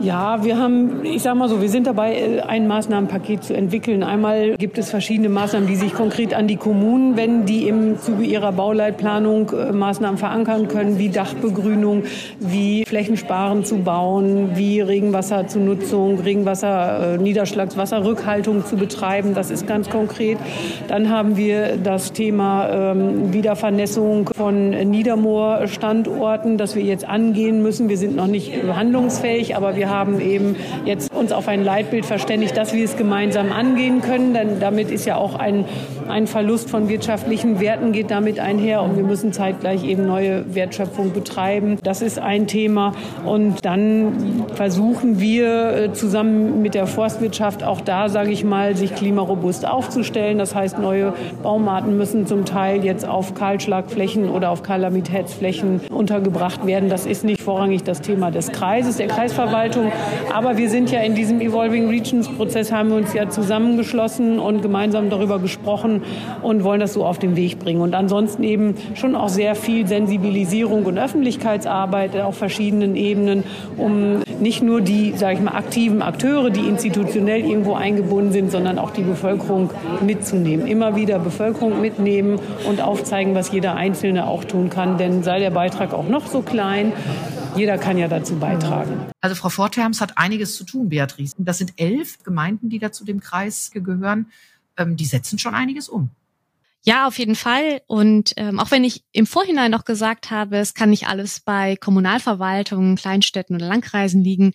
Ja, 0.02 0.44
wir 0.44 0.58
haben, 0.58 1.06
ich 1.06 1.22
sage 1.22 1.38
mal 1.38 1.48
so, 1.48 1.62
wir 1.62 1.70
sind 1.70 1.88
dabei, 1.88 2.44
ein 2.46 2.68
Maßnahmenpaket 2.68 3.44
zu 3.44 3.56
entwickeln. 3.56 4.04
Einmal 4.04 4.58
gibt 4.58 4.78
es 4.78 4.90
verschiedene 4.90 5.30
Maßnahmen, 5.30 5.68
die 5.68 5.76
sich 5.76 5.94
konkret 5.94 6.34
an 6.34 6.48
die 6.48 6.58
Kommunen 6.58 7.16
wenden, 7.16 7.46
die 7.46 7.68
im 7.68 8.00
Zuge 8.00 8.24
ihrer 8.24 8.52
Bauleitplanung 8.52 9.52
äh, 9.52 9.72
Maßnahmen 9.72 10.18
verankern 10.18 10.68
können, 10.68 10.98
wie 10.98 11.10
Dachbegrünung, 11.10 12.04
wie 12.40 12.84
Flächensparen 12.86 13.64
zu 13.64 13.78
bauen, 13.78 14.52
wie 14.56 14.82
Regenwasser 14.82 15.48
zur 15.48 15.62
Nutzung, 15.62 16.20
Regenwasser, 16.20 17.14
äh, 17.14 17.18
Niederschlagswasserrückhaltung 17.20 18.66
zu 18.66 18.76
betreiben. 18.76 19.34
Das 19.36 19.52
ist 19.52 19.68
ganz 19.68 19.90
konkret. 19.90 20.38
Dann 20.88 21.10
haben 21.10 21.38
wir 21.38 21.78
das 21.78 22.12
Thema 22.12 22.92
ähm, 22.92 23.32
Wiedervernässung 23.32 24.30
von 24.36 24.72
Niedermoorstandorten, 24.72 26.58
das 26.58 26.76
wir 26.76 26.84
jetzt 26.84 27.08
angehen 27.08 27.62
müssen. 27.62 27.88
Wir 27.88 27.98
sind 27.98 28.16
noch 28.16 28.28
nicht 28.28 28.52
handlungs 28.76 29.13
handlungsfähig, 29.14 29.56
aber 29.56 29.76
wir 29.76 29.90
haben 29.90 30.20
eben 30.20 30.56
jetzt 30.86 31.14
uns 31.14 31.32
auf 31.32 31.48
ein 31.48 31.64
Leitbild 31.64 32.06
verständigt, 32.06 32.58
dass 32.58 32.74
wir 32.74 32.84
es 32.84 32.98
gemeinsam 32.98 33.52
angehen 33.52 34.02
können, 34.02 34.34
denn 34.34 34.60
damit 34.60 34.90
ist 34.90 35.06
ja 35.06 35.16
auch 35.18 35.36
ein, 35.36 35.66
ein 36.10 36.28
Verlust 36.28 36.70
von 36.70 36.90
wirtschaftlichen 36.90 37.60
Werten 37.60 37.92
geht 37.92 38.12
damit 38.12 38.40
einher 38.40 38.82
und 38.82 38.96
wir 38.96 39.04
müssen 39.04 39.34
zeitgleich 39.34 39.84
eben 39.84 40.06
neue 40.06 40.54
Wertschöpfung 40.54 41.14
betreiben. 41.14 41.78
Das 41.84 42.02
ist 42.02 42.20
ein 42.20 42.48
Thema 42.48 42.94
und 43.26 43.66
dann 43.66 44.46
versuchen 44.56 45.20
wir 45.20 45.74
äh, 45.74 45.94
zusammen 45.94 46.62
mit 46.62 46.74
der 46.74 46.88
Forstwirtschaft 46.88 47.64
auch 47.64 47.82
da, 47.82 48.10
sage 48.10 48.32
ich 48.32 48.44
mal, 48.44 48.76
sich 48.76 48.96
klimarobust 48.96 49.68
aufzustellen. 49.68 50.38
Das 50.38 50.56
heißt, 50.56 50.80
neue 50.80 51.14
Baumarten 51.42 51.98
müssen 51.98 52.26
zum 52.28 52.46
Teil 52.46 52.84
jetzt 52.84 53.08
auf 53.08 53.34
Kahlschlagflächen 53.34 54.30
oder 54.30 54.50
auf 54.50 54.64
Kalamitätsflächen 54.64 55.82
untergebracht 55.90 56.66
werden. 56.66 56.90
Das 56.90 57.06
ist 57.06 57.24
nicht 57.24 57.42
vorrangig 57.42 57.84
das 57.84 58.02
Thema 58.02 58.32
des 58.32 58.52
Kreises, 58.52 58.98
der 58.98 59.08
Kreisverwaltung. 59.08 59.92
Aber 60.34 60.58
wir 60.58 60.70
sind 60.70 60.92
ja 60.92 61.02
in 61.02 61.16
diesem 61.16 61.42
Evolving 61.42 61.90
Regions 61.90 62.28
Prozess, 62.28 62.72
haben 62.72 62.90
wir 62.90 62.98
uns 62.98 63.14
ja 63.14 63.30
zusammengeschlossen 63.30 64.40
und 64.40 64.62
gemeinsam 64.62 65.10
darüber 65.10 65.40
gesprochen, 65.40 65.93
machen 65.94 66.42
und 66.42 66.64
wollen 66.64 66.80
das 66.80 66.94
so 66.94 67.06
auf 67.06 67.20
den 67.20 67.36
Weg 67.36 67.60
bringen. 67.60 67.82
Und 67.82 67.96
ansonsten 67.96 68.44
eben 68.44 68.76
schon 68.96 69.16
auch 69.16 69.30
sehr 69.30 69.56
viel 69.56 69.88
Sensibilisierung 69.88 70.86
und 70.86 70.98
Öffentlichkeitsarbeit 70.98 72.20
auf 72.20 72.38
verschiedenen 72.38 72.96
Ebenen, 72.96 73.44
um 73.78 74.20
nicht 74.40 74.62
nur 74.62 74.82
die, 74.82 75.14
sage 75.16 75.36
ich 75.36 75.42
mal, 75.42 75.52
aktiven 75.52 76.02
Akteure, 76.02 76.50
die 76.50 76.68
institutionell 76.68 77.42
irgendwo 77.42 77.74
eingebunden 77.74 78.32
sind, 78.32 78.52
sondern 78.52 78.78
auch 78.78 78.92
die 78.92 79.04
Bevölkerung 79.04 79.72
mitzunehmen. 80.02 80.68
Immer 80.68 80.96
wieder 80.96 81.20
Bevölkerung 81.20 81.82
mitnehmen 81.82 82.40
und 82.68 82.82
aufzeigen, 82.82 83.36
was 83.36 83.52
jeder 83.52 83.76
Einzelne 83.76 84.28
auch 84.28 84.44
tun 84.44 84.70
kann. 84.70 84.98
Denn 84.98 85.24
sei 85.24 85.40
der 85.40 85.52
Beitrag 85.52 85.94
auch 85.94 86.08
noch 86.08 86.28
so 86.28 86.42
klein, 86.42 86.94
jeder 87.56 87.78
kann 87.78 87.98
ja 87.98 88.08
dazu 88.08 88.36
beitragen. 88.36 89.06
Also 89.22 89.36
Frau 89.36 89.50
Fortherms 89.50 90.02
hat 90.02 90.18
einiges 90.18 90.56
zu 90.56 90.66
tun, 90.66 90.90
Beatrice. 90.90 91.36
Das 91.38 91.60
sind 91.60 91.74
elf 91.78 92.24
Gemeinden, 92.24 92.70
die 92.70 92.80
da 92.80 92.92
zu 92.92 93.06
dem 93.06 93.20
Kreis 93.20 93.70
gehören. 93.72 94.28
Ähm, 94.78 94.98
die 94.98 95.06
setzen 95.06 95.40
schon 95.40 95.56
einiges 95.56 95.90
um. 95.90 96.10
Ja, 96.86 97.08
auf 97.08 97.18
jeden 97.18 97.36
Fall. 97.36 97.82
Und 97.88 98.34
ähm, 98.36 98.60
auch 98.60 98.72
wenn 98.72 98.84
ich 98.84 99.04
im 99.14 99.26
Vorhinein 99.26 99.72
noch 99.72 99.86
gesagt 99.86 100.32
habe, 100.32 100.58
es 100.58 100.74
kann 100.74 100.90
nicht 100.90 101.08
alles 101.08 101.40
bei 101.40 101.78
Kommunalverwaltungen, 101.78 102.98
Kleinstädten 102.98 103.56
oder 103.56 103.68
Landkreisen 103.68 104.24
liegen, 104.24 104.54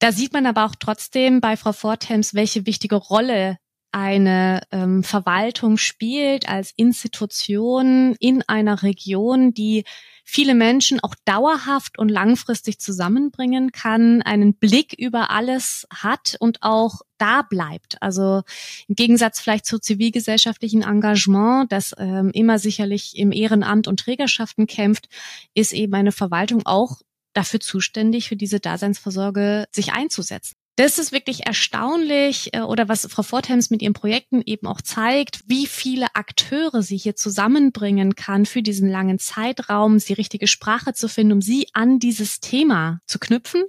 da 0.00 0.12
sieht 0.12 0.32
man 0.32 0.46
aber 0.46 0.64
auch 0.64 0.74
trotzdem 0.78 1.40
bei 1.40 1.56
Frau 1.56 1.72
Forthems, 1.72 2.34
welche 2.34 2.66
wichtige 2.66 2.96
Rolle 2.96 3.58
eine 3.92 4.62
ähm, 4.70 5.02
Verwaltung 5.02 5.76
spielt 5.76 6.48
als 6.48 6.72
Institution 6.76 8.16
in 8.18 8.42
einer 8.46 8.82
Region, 8.82 9.52
die 9.52 9.84
viele 10.24 10.54
Menschen 10.54 11.00
auch 11.00 11.14
dauerhaft 11.24 11.98
und 11.98 12.08
langfristig 12.08 12.78
zusammenbringen 12.78 13.72
kann, 13.72 14.22
einen 14.22 14.54
Blick 14.54 14.94
über 14.98 15.30
alles 15.30 15.86
hat 15.92 16.36
und 16.40 16.62
auch 16.62 17.00
da 17.18 17.42
bleibt. 17.42 18.00
Also 18.00 18.42
im 18.88 18.94
Gegensatz 18.94 19.40
vielleicht 19.40 19.66
zu 19.66 19.78
zivilgesellschaftlichen 19.78 20.82
Engagement, 20.82 21.70
das 21.70 21.94
ähm, 21.98 22.30
immer 22.32 22.58
sicherlich 22.58 23.16
im 23.16 23.32
Ehrenamt 23.32 23.88
und 23.88 24.00
Trägerschaften 24.00 24.66
kämpft, 24.66 25.08
ist 25.54 25.72
eben 25.72 25.94
eine 25.94 26.12
Verwaltung 26.12 26.62
auch 26.64 27.00
dafür 27.32 27.60
zuständig, 27.60 28.28
für 28.28 28.36
diese 28.36 28.60
Daseinsvorsorge 28.60 29.66
sich 29.70 29.92
einzusetzen. 29.92 30.59
Das 30.80 30.98
ist 30.98 31.12
wirklich 31.12 31.46
erstaunlich 31.46 32.54
äh, 32.54 32.62
oder 32.62 32.88
was 32.88 33.06
Frau 33.10 33.22
Forthems 33.22 33.68
mit 33.68 33.82
ihren 33.82 33.92
Projekten 33.92 34.40
eben 34.46 34.66
auch 34.66 34.80
zeigt, 34.80 35.42
wie 35.46 35.66
viele 35.66 36.06
Akteure 36.14 36.80
sie 36.82 36.96
hier 36.96 37.14
zusammenbringen 37.14 38.14
kann 38.14 38.46
für 38.46 38.62
diesen 38.62 38.88
langen 38.88 39.18
Zeitraum, 39.18 39.98
die 39.98 40.14
richtige 40.14 40.46
Sprache 40.46 40.94
zu 40.94 41.06
finden, 41.06 41.34
um 41.34 41.42
sie 41.42 41.68
an 41.74 41.98
dieses 41.98 42.40
Thema 42.40 43.00
zu 43.04 43.18
knüpfen. 43.18 43.64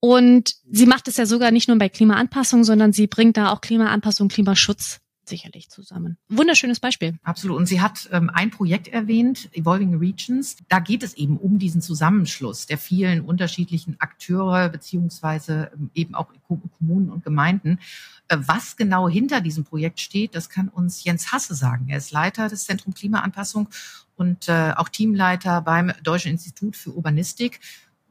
Und 0.00 0.56
sie 0.68 0.86
macht 0.86 1.06
es 1.06 1.18
ja 1.18 1.24
sogar 1.24 1.52
nicht 1.52 1.68
nur 1.68 1.78
bei 1.78 1.88
Klimaanpassung, 1.88 2.64
sondern 2.64 2.92
sie 2.92 3.06
bringt 3.06 3.36
da 3.36 3.52
auch 3.52 3.60
Klimaanpassung, 3.60 4.26
Klimaschutz 4.26 4.98
sicherlich 5.28 5.68
zusammen. 5.68 6.16
Wunderschönes 6.28 6.80
Beispiel. 6.80 7.18
Absolut. 7.22 7.56
Und 7.56 7.66
sie 7.66 7.80
hat 7.80 8.08
ähm, 8.12 8.30
ein 8.32 8.50
Projekt 8.50 8.88
erwähnt, 8.88 9.48
Evolving 9.52 9.96
Regions. 9.96 10.56
Da 10.68 10.78
geht 10.78 11.02
es 11.02 11.14
eben 11.14 11.36
um 11.36 11.58
diesen 11.58 11.80
Zusammenschluss 11.80 12.66
der 12.66 12.78
vielen 12.78 13.20
unterschiedlichen 13.20 14.00
Akteure 14.00 14.68
beziehungsweise 14.68 15.70
ähm, 15.74 15.90
eben 15.94 16.14
auch 16.14 16.28
Kommunen 16.78 17.10
und 17.10 17.24
Gemeinden. 17.24 17.78
Äh, 18.28 18.38
was 18.40 18.76
genau 18.76 19.08
hinter 19.08 19.40
diesem 19.40 19.64
Projekt 19.64 20.00
steht, 20.00 20.34
das 20.34 20.48
kann 20.48 20.68
uns 20.68 21.04
Jens 21.04 21.32
Hasse 21.32 21.54
sagen. 21.54 21.86
Er 21.88 21.98
ist 21.98 22.10
Leiter 22.10 22.48
des 22.48 22.64
Zentrum 22.64 22.94
Klimaanpassung 22.94 23.68
und 24.16 24.48
äh, 24.48 24.72
auch 24.76 24.88
Teamleiter 24.88 25.60
beim 25.62 25.92
Deutschen 26.02 26.32
Institut 26.32 26.76
für 26.76 26.90
Urbanistik. 26.90 27.60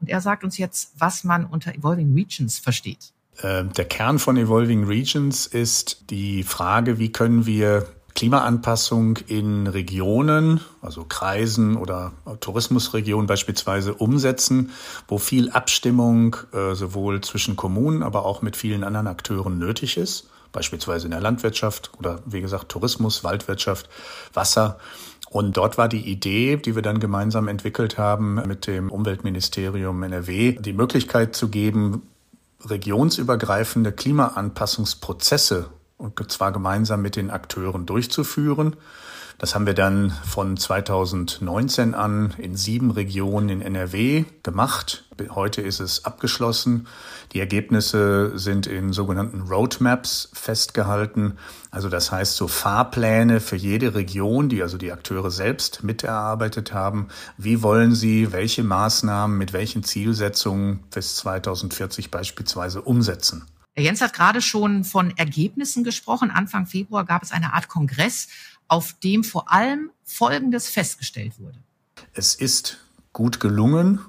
Und 0.00 0.08
er 0.08 0.20
sagt 0.20 0.44
uns 0.44 0.58
jetzt, 0.58 0.92
was 0.98 1.24
man 1.24 1.44
unter 1.44 1.74
Evolving 1.74 2.14
Regions 2.14 2.58
versteht. 2.58 3.12
Ähm, 3.42 3.72
der 3.72 3.84
Kern 3.84 4.18
von 4.18 4.36
Evolving 4.36 4.84
Regions 4.84 5.46
ist 5.46 6.10
die 6.10 6.42
Frage, 6.42 6.98
wie 6.98 7.12
können 7.12 7.46
wir 7.46 7.86
Klimaanpassung 8.18 9.18
in 9.28 9.68
Regionen, 9.68 10.60
also 10.82 11.04
Kreisen 11.04 11.76
oder 11.76 12.10
Tourismusregionen 12.40 13.28
beispielsweise 13.28 13.94
umsetzen, 13.94 14.72
wo 15.06 15.18
viel 15.18 15.50
Abstimmung 15.50 16.36
äh, 16.52 16.74
sowohl 16.74 17.20
zwischen 17.20 17.54
Kommunen, 17.54 18.02
aber 18.02 18.26
auch 18.26 18.42
mit 18.42 18.56
vielen 18.56 18.82
anderen 18.82 19.06
Akteuren 19.06 19.58
nötig 19.58 19.96
ist, 19.96 20.28
beispielsweise 20.50 21.06
in 21.06 21.12
der 21.12 21.20
Landwirtschaft 21.20 21.92
oder 21.96 22.20
wie 22.26 22.40
gesagt 22.40 22.70
Tourismus, 22.70 23.22
Waldwirtschaft, 23.22 23.88
Wasser. 24.34 24.80
Und 25.30 25.56
dort 25.56 25.78
war 25.78 25.88
die 25.88 26.10
Idee, 26.10 26.56
die 26.56 26.74
wir 26.74 26.82
dann 26.82 26.98
gemeinsam 26.98 27.46
entwickelt 27.46 27.98
haben 27.98 28.42
mit 28.48 28.66
dem 28.66 28.90
Umweltministerium 28.90 30.02
NRW, 30.02 30.56
die 30.58 30.72
Möglichkeit 30.72 31.36
zu 31.36 31.50
geben, 31.50 32.02
regionsübergreifende 32.70 33.92
Klimaanpassungsprozesse 33.92 35.70
und 35.96 36.30
zwar 36.30 36.52
gemeinsam 36.52 37.02
mit 37.02 37.16
den 37.16 37.30
Akteuren 37.30 37.86
durchzuführen. 37.86 38.76
Das 39.40 39.54
haben 39.54 39.66
wir 39.66 39.74
dann 39.74 40.10
von 40.10 40.56
2019 40.56 41.94
an 41.94 42.34
in 42.38 42.56
sieben 42.56 42.90
Regionen 42.90 43.48
in 43.48 43.62
NRW 43.62 44.24
gemacht. 44.42 45.04
Heute 45.30 45.62
ist 45.62 45.78
es 45.78 46.04
abgeschlossen. 46.04 46.88
Die 47.32 47.38
Ergebnisse 47.38 48.36
sind 48.36 48.66
in 48.66 48.92
sogenannten 48.92 49.42
Roadmaps 49.42 50.30
festgehalten. 50.32 51.38
Also 51.70 51.88
das 51.88 52.10
heißt 52.10 52.34
so 52.34 52.48
Fahrpläne 52.48 53.38
für 53.38 53.54
jede 53.54 53.94
Region, 53.94 54.48
die 54.48 54.60
also 54.60 54.76
die 54.76 54.90
Akteure 54.90 55.30
selbst 55.30 55.84
miterarbeitet 55.84 56.72
haben. 56.72 57.06
Wie 57.36 57.62
wollen 57.62 57.94
sie 57.94 58.32
welche 58.32 58.64
Maßnahmen 58.64 59.38
mit 59.38 59.52
welchen 59.52 59.84
Zielsetzungen 59.84 60.80
bis 60.90 61.14
2040 61.14 62.10
beispielsweise 62.10 62.82
umsetzen? 62.82 63.46
Jens 63.78 64.00
hat 64.00 64.12
gerade 64.12 64.42
schon 64.42 64.82
von 64.82 65.16
Ergebnissen 65.16 65.84
gesprochen. 65.84 66.32
Anfang 66.32 66.66
Februar 66.66 67.04
gab 67.04 67.22
es 67.22 67.30
eine 67.30 67.54
Art 67.54 67.68
Kongress, 67.68 68.28
auf 68.68 68.94
dem 69.02 69.24
vor 69.24 69.50
allem 69.52 69.90
Folgendes 70.04 70.68
festgestellt 70.68 71.38
wurde. 71.38 71.58
Es 72.12 72.34
ist 72.34 72.78
gut 73.12 73.40
gelungen 73.40 74.00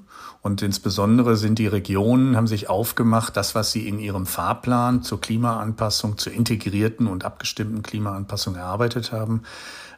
und 0.42 0.62
insbesondere 0.62 1.36
sind 1.36 1.58
die 1.58 1.66
Regionen, 1.66 2.36
haben 2.36 2.46
sich 2.46 2.68
aufgemacht, 2.70 3.36
das, 3.36 3.54
was 3.54 3.72
sie 3.72 3.86
in 3.86 3.98
ihrem 3.98 4.24
Fahrplan 4.24 5.02
zur 5.02 5.20
Klimaanpassung, 5.20 6.16
zur 6.16 6.32
integrierten 6.32 7.06
und 7.06 7.24
abgestimmten 7.24 7.82
Klimaanpassung 7.82 8.54
erarbeitet 8.54 9.12
haben, 9.12 9.42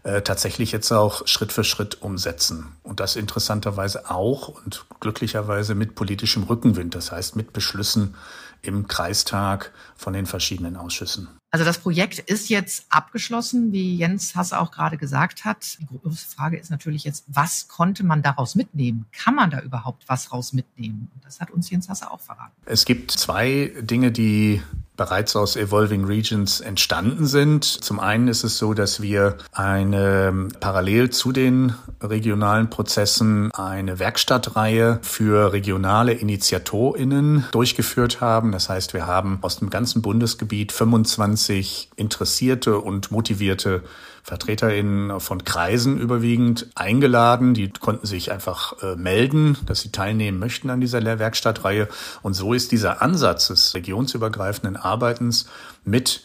äh, 0.03 0.23
tatsächlich 0.23 0.73
jetzt 0.73 0.91
auch 0.91 1.27
Schritt 1.29 1.53
für 1.53 1.63
Schritt 1.63 2.03
umsetzen. 2.03 2.73
Und 2.83 2.99
das 2.99 3.15
interessanterweise 3.15 4.11
auch 4.11 4.49
und 4.49 4.85
glücklicherweise 4.99 5.77
mit 5.77 5.95
politischem 5.95 6.43
Rückenwind, 6.43 6.97
das 6.97 7.13
heißt 7.13 7.37
mit 7.37 7.53
Beschlüssen 7.53 8.17
im 8.63 8.89
Kreistag 8.89 9.73
von 9.97 10.13
den 10.13 10.27
verschiedenen 10.27 10.77
Ausschüssen. 10.77 11.29
Also 11.55 11.67
das 11.67 11.77
Projekt 11.77 12.19
ist 12.19 12.49
jetzt 12.49 12.87
abgeschlossen, 12.89 13.73
wie 13.73 13.95
Jens 13.95 14.35
Hasse 14.35 14.59
auch 14.59 14.71
gerade 14.71 14.97
gesagt 14.97 15.45
hat. 15.45 15.77
Die 15.81 15.87
große 15.87 16.27
Frage 16.35 16.57
ist 16.57 16.71
natürlich 16.71 17.05
jetzt, 17.05 17.25
was 17.27 17.69
konnte 17.69 18.05
man 18.05 18.23
daraus 18.23 18.55
mitnehmen? 18.55 19.05
Kann 19.13 19.35
man 19.35 19.51
da 19.51 19.61
überhaupt 19.61 20.05
was 20.09 20.33
raus 20.33 20.55
mitnehmen? 20.55 21.11
Und 21.15 21.23
das 21.27 21.41
hat 21.41 21.51
uns 21.51 21.69
Jens 21.69 21.91
Hasse 21.91 22.11
auch 22.11 22.21
verraten. 22.21 22.55
Es 22.65 22.87
gibt 22.87 23.11
zwei 23.11 23.71
Dinge, 23.83 24.13
die 24.13 24.63
bereits 24.97 25.37
aus 25.37 25.57
Evolving 25.57 26.05
Regions 26.05 26.61
entstanden 26.61 27.27
sind. 27.27 27.65
Zum 27.65 27.99
einen 27.99 28.29
ist 28.29 28.45
es 28.45 28.59
so, 28.59 28.75
dass 28.75 29.01
wir 29.01 29.37
eine 29.53 30.49
parallel 30.61 31.11
zu 31.11 31.33
den 31.33 31.75
regionalen 32.03 32.69
Prozessen 32.69 33.51
eine 33.53 33.99
Werkstattreihe 33.99 34.99
für 35.03 35.53
regionale 35.53 36.13
Initiatorinnen 36.13 37.45
durchgeführt 37.53 38.21
haben. 38.21 38.53
Das 38.53 38.69
heißt, 38.69 38.93
wir 38.93 39.07
haben 39.07 39.39
aus 39.43 39.59
dem 39.59 39.71
ganzen 39.71 40.03
Bundesgebiet 40.03 40.73
25 40.73 41.91
interessierte 41.97 42.79
und 42.79 43.11
motivierte 43.11 43.83
VertreterInnen 44.23 45.21
von 45.21 45.45
Kreisen 45.45 45.99
überwiegend 45.99 46.69
eingeladen. 46.75 47.55
Die 47.55 47.71
konnten 47.71 48.07
sich 48.07 48.31
einfach 48.31 48.81
äh, 48.83 48.97
melden, 48.97 49.59
dass 49.67 49.81
sie 49.81 49.91
teilnehmen 49.91 50.39
möchten 50.39 50.71
an 50.71 50.81
dieser 50.81 51.01
Lehrwerkstattreihe. 51.01 51.89
Und 52.23 52.35
so 52.35 52.55
ist 52.55 52.73
dieser 52.73 53.03
Ansatz 53.03 53.49
des 53.49 53.75
regionsübergreifenden 53.75 54.77
Arbeitens 54.77 55.49
mit 55.85 56.25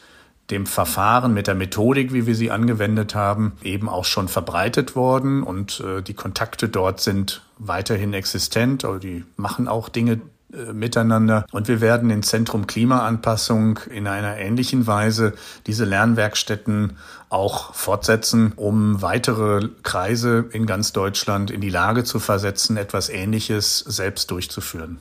dem 0.52 0.66
Verfahren, 0.66 1.34
mit 1.34 1.48
der 1.48 1.56
Methodik, 1.56 2.14
wie 2.14 2.26
wir 2.26 2.36
sie 2.36 2.52
angewendet 2.52 3.16
haben, 3.16 3.54
eben 3.64 3.90
auch 3.90 4.06
schon 4.06 4.28
verbreitet 4.28 4.96
worden 4.96 5.44
und 5.44 5.82
äh, 5.82 6.02
die 6.02 6.14
Kontakte 6.14 6.70
dort 6.70 7.02
sind 7.02 7.42
weiterhin 7.58 8.14
existent, 8.14 8.86
aber 8.86 9.00
die 9.00 9.26
machen 9.36 9.68
auch 9.68 9.90
Dinge 9.90 10.22
äh, 10.58 10.74
miteinander. 10.74 11.46
Und 11.52 11.68
wir 11.68 11.82
werden 11.82 12.10
in 12.10 12.24
Zentrum 12.24 12.68
Klimaanpassung 12.68 13.80
in 13.90 14.08
einer 14.08 14.38
ähnlichen 14.38 14.88
Weise 14.88 15.34
diese 15.68 15.86
Lernwerkstätten 15.86 16.98
auch 17.30 17.74
fortsetzen, 17.74 18.54
um 18.56 19.02
weitere 19.02 19.70
Kreise 19.84 20.50
in 20.52 20.66
ganz 20.66 20.94
Deutschland 20.94 21.52
in 21.52 21.62
die 21.62 21.70
Lage 21.70 22.04
zu 22.04 22.20
versetzen, 22.20 22.78
etwas 22.78 23.10
Ähnliches 23.10 23.80
selbst 23.80 24.32
durchzuführen. 24.32 24.98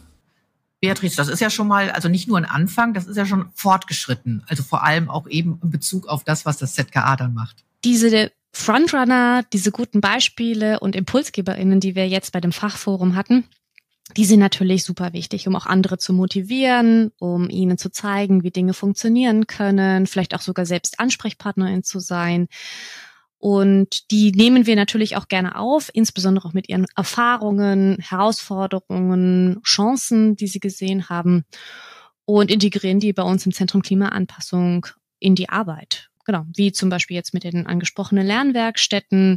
Beatrice, 0.81 1.17
das 1.17 1.29
ist 1.29 1.41
ja 1.41 1.51
schon 1.51 1.69
mal, 1.69 1.91
also 1.91 2.09
nicht 2.09 2.29
nur 2.29 2.37
ein 2.37 2.45
Anfang, 2.45 2.93
das 2.93 3.07
ist 3.07 3.17
ja 3.17 3.25
schon 3.25 3.49
fortgeschritten. 3.55 4.45
Also 4.47 4.63
vor 4.63 4.83
allem 4.85 5.09
auch 5.09 5.27
eben 5.27 5.59
in 5.63 5.71
Bezug 5.71 6.07
auf 6.07 6.23
das, 6.23 6.45
was 6.45 6.59
das 6.59 6.75
ZKA 6.75 7.17
dann 7.17 7.33
macht. 7.33 7.65
Diese 7.85 8.31
Frontrunner, 8.53 9.43
diese 9.53 9.71
guten 9.71 10.01
Beispiele 10.01 10.81
und 10.81 10.97
ImpulsgeberInnen, 10.97 11.81
die 11.81 11.95
wir 11.95 12.09
jetzt 12.09 12.33
bei 12.33 12.41
dem 12.41 12.53
Fachforum 12.53 13.15
hatten, 13.15 13.45
Die 14.17 14.25
sind 14.25 14.41
natürlich 14.41 14.85
super 14.85 15.13
wichtig, 15.13 15.47
um 15.47 15.55
auch 15.57 15.67
andere 15.67 15.99
zu 15.99 16.15
motivieren, 16.15 17.13
um 17.19 17.51
ihnen 17.51 17.77
zu 17.77 17.91
zeigen, 17.91 18.43
wie 18.43 18.51
Dinge 18.51 18.73
funktionieren 18.73 19.47
können, 19.47 20.07
vielleicht 20.07 20.35
auch 20.35 20.41
sogar 20.41 20.65
selbst 20.65 20.99
Ansprechpartnerin 20.99 21.83
zu 21.83 21.99
sein. 21.99 22.49
Und 23.39 24.11
die 24.11 24.33
nehmen 24.33 24.67
wir 24.67 24.75
natürlich 24.75 25.17
auch 25.17 25.29
gerne 25.29 25.59
auf, 25.59 25.91
insbesondere 25.93 26.49
auch 26.49 26.55
mit 26.55 26.69
ihren 26.71 26.87
Erfahrungen, 26.97 27.99
Herausforderungen, 28.01 29.61
Chancen, 29.63 30.35
die 30.37 30.47
sie 30.47 30.61
gesehen 30.61 31.11
haben 31.11 31.45
und 32.25 32.51
integrieren 32.51 33.01
die 33.01 33.13
bei 33.13 33.23
uns 33.23 33.45
im 33.45 33.53
Zentrum 33.53 33.83
Klimaanpassung 33.83 34.87
in 35.19 35.35
die 35.35 35.51
Arbeit. 35.51 36.09
Genau, 36.25 36.45
wie 36.57 36.73
zum 36.73 36.89
Beispiel 36.89 37.15
jetzt 37.15 37.35
mit 37.35 37.45
den 37.45 37.67
angesprochenen 37.67 38.27
Lernwerkstätten, 38.27 39.37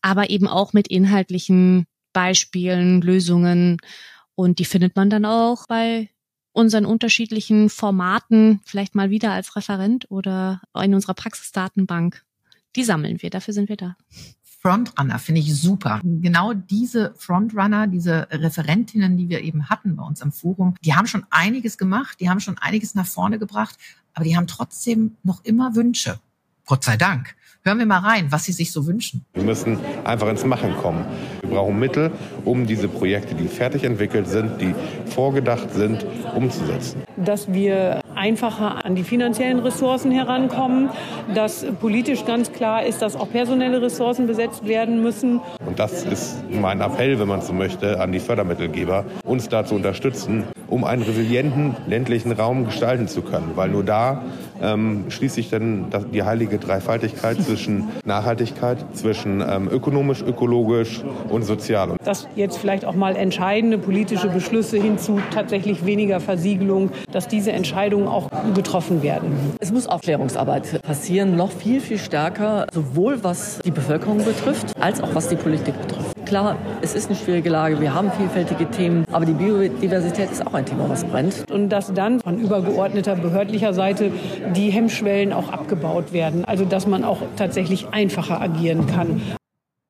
aber 0.00 0.30
eben 0.30 0.48
auch 0.48 0.72
mit 0.72 0.88
inhaltlichen 0.88 1.86
Beispielen, 2.12 3.02
Lösungen. 3.02 3.76
Und 4.34 4.58
die 4.58 4.64
findet 4.64 4.96
man 4.96 5.10
dann 5.10 5.24
auch 5.24 5.66
bei 5.66 6.10
unseren 6.52 6.86
unterschiedlichen 6.86 7.68
Formaten, 7.68 8.60
vielleicht 8.64 8.94
mal 8.94 9.10
wieder 9.10 9.32
als 9.32 9.56
Referent 9.56 10.10
oder 10.10 10.62
in 10.80 10.94
unserer 10.94 11.14
Praxisdatenbank. 11.14 12.24
Die 12.76 12.84
sammeln 12.84 13.22
wir, 13.22 13.30
dafür 13.30 13.54
sind 13.54 13.68
wir 13.68 13.76
da. 13.76 13.96
Frontrunner 14.42 15.18
finde 15.18 15.42
ich 15.42 15.54
super. 15.54 16.00
Genau 16.02 16.54
diese 16.54 17.12
Frontrunner, 17.18 17.86
diese 17.86 18.28
Referentinnen, 18.30 19.16
die 19.18 19.28
wir 19.28 19.42
eben 19.42 19.68
hatten 19.68 19.96
bei 19.96 20.02
uns 20.02 20.22
am 20.22 20.32
Forum, 20.32 20.74
die 20.82 20.94
haben 20.94 21.06
schon 21.06 21.26
einiges 21.28 21.76
gemacht, 21.76 22.18
die 22.18 22.30
haben 22.30 22.40
schon 22.40 22.56
einiges 22.56 22.94
nach 22.94 23.06
vorne 23.06 23.38
gebracht, 23.38 23.76
aber 24.14 24.24
die 24.24 24.36
haben 24.36 24.46
trotzdem 24.46 25.16
noch 25.22 25.44
immer 25.44 25.74
Wünsche. 25.74 26.18
Gott 26.64 26.82
sei 26.82 26.96
Dank. 26.96 27.36
Hören 27.62 27.78
wir 27.78 27.86
mal 27.86 27.98
rein, 27.98 28.32
was 28.32 28.44
Sie 28.44 28.52
sich 28.52 28.72
so 28.72 28.86
wünschen. 28.86 29.26
Wir 29.34 29.42
müssen 29.42 29.78
einfach 30.04 30.28
ins 30.28 30.44
Machen 30.44 30.74
kommen. 30.76 31.04
Wir 31.44 31.56
brauchen 31.56 31.78
Mittel, 31.78 32.10
um 32.46 32.66
diese 32.66 32.88
Projekte, 32.88 33.34
die 33.34 33.48
fertig 33.48 33.84
entwickelt 33.84 34.26
sind, 34.26 34.62
die 34.62 34.74
vorgedacht 35.04 35.74
sind, 35.74 36.06
umzusetzen. 36.34 37.02
Dass 37.16 37.52
wir 37.52 38.00
einfacher 38.14 38.84
an 38.84 38.94
die 38.94 39.02
finanziellen 39.02 39.58
Ressourcen 39.58 40.10
herankommen, 40.10 40.88
dass 41.34 41.66
politisch 41.80 42.24
ganz 42.24 42.52
klar 42.52 42.84
ist, 42.84 43.02
dass 43.02 43.16
auch 43.16 43.28
personelle 43.30 43.82
Ressourcen 43.82 44.26
besetzt 44.26 44.66
werden 44.66 45.02
müssen. 45.02 45.40
Und 45.66 45.78
das 45.78 46.04
ist 46.04 46.42
mein 46.50 46.80
Appell, 46.80 47.18
wenn 47.18 47.28
man 47.28 47.42
so 47.42 47.52
möchte, 47.52 48.00
an 48.00 48.12
die 48.12 48.20
Fördermittelgeber, 48.20 49.04
uns 49.24 49.48
da 49.48 49.64
zu 49.64 49.74
unterstützen, 49.74 50.44
um 50.68 50.84
einen 50.84 51.02
resilienten 51.02 51.76
ländlichen 51.86 52.32
Raum 52.32 52.66
gestalten 52.66 53.08
zu 53.08 53.22
können. 53.22 53.52
Weil 53.54 53.68
nur 53.68 53.84
da 53.84 54.22
ähm, 54.62 55.04
schließt 55.08 55.34
sich 55.34 55.50
dann 55.50 55.86
die 56.12 56.22
heilige 56.22 56.58
Dreifaltigkeit 56.58 57.40
zwischen 57.42 57.88
Nachhaltigkeit, 58.04 58.78
zwischen 58.94 59.40
ähm, 59.40 59.68
ökonomisch, 59.70 60.22
ökologisch 60.22 61.02
und 61.28 61.33
sozial. 61.42 61.96
Dass 62.04 62.28
jetzt 62.36 62.58
vielleicht 62.58 62.84
auch 62.84 62.94
mal 62.94 63.16
entscheidende 63.16 63.78
politische 63.78 64.28
Beschlüsse 64.28 64.78
hinzu 64.78 65.20
tatsächlich 65.32 65.84
weniger 65.84 66.20
Versiegelung, 66.20 66.90
dass 67.12 67.28
diese 67.28 67.52
Entscheidungen 67.52 68.08
auch 68.08 68.30
getroffen 68.54 69.02
werden. 69.02 69.54
Es 69.60 69.72
muss 69.72 69.86
Aufklärungsarbeit 69.86 70.82
passieren, 70.82 71.36
noch 71.36 71.50
viel, 71.50 71.80
viel 71.80 71.98
stärker, 71.98 72.66
sowohl 72.72 73.22
was 73.22 73.60
die 73.64 73.70
Bevölkerung 73.70 74.18
betrifft, 74.18 74.72
als 74.80 75.00
auch 75.00 75.14
was 75.14 75.28
die 75.28 75.36
Politik 75.36 75.80
betrifft. 75.80 76.14
Klar, 76.26 76.56
es 76.80 76.94
ist 76.94 77.08
eine 77.08 77.16
schwierige 77.18 77.50
Lage, 77.50 77.80
wir 77.80 77.94
haben 77.94 78.10
vielfältige 78.10 78.70
Themen, 78.70 79.04
aber 79.12 79.26
die 79.26 79.34
Biodiversität 79.34 80.30
ist 80.30 80.46
auch 80.46 80.54
ein 80.54 80.64
Thema, 80.64 80.88
was 80.88 81.04
brennt. 81.04 81.44
Und 81.50 81.68
dass 81.68 81.92
dann 81.92 82.20
von 82.20 82.38
übergeordneter 82.38 83.14
behördlicher 83.14 83.74
Seite 83.74 84.10
die 84.56 84.70
Hemmschwellen 84.70 85.32
auch 85.32 85.52
abgebaut 85.52 86.12
werden, 86.12 86.44
also 86.44 86.64
dass 86.64 86.86
man 86.86 87.04
auch 87.04 87.18
tatsächlich 87.36 87.88
einfacher 87.92 88.40
agieren 88.40 88.86
kann. 88.86 89.20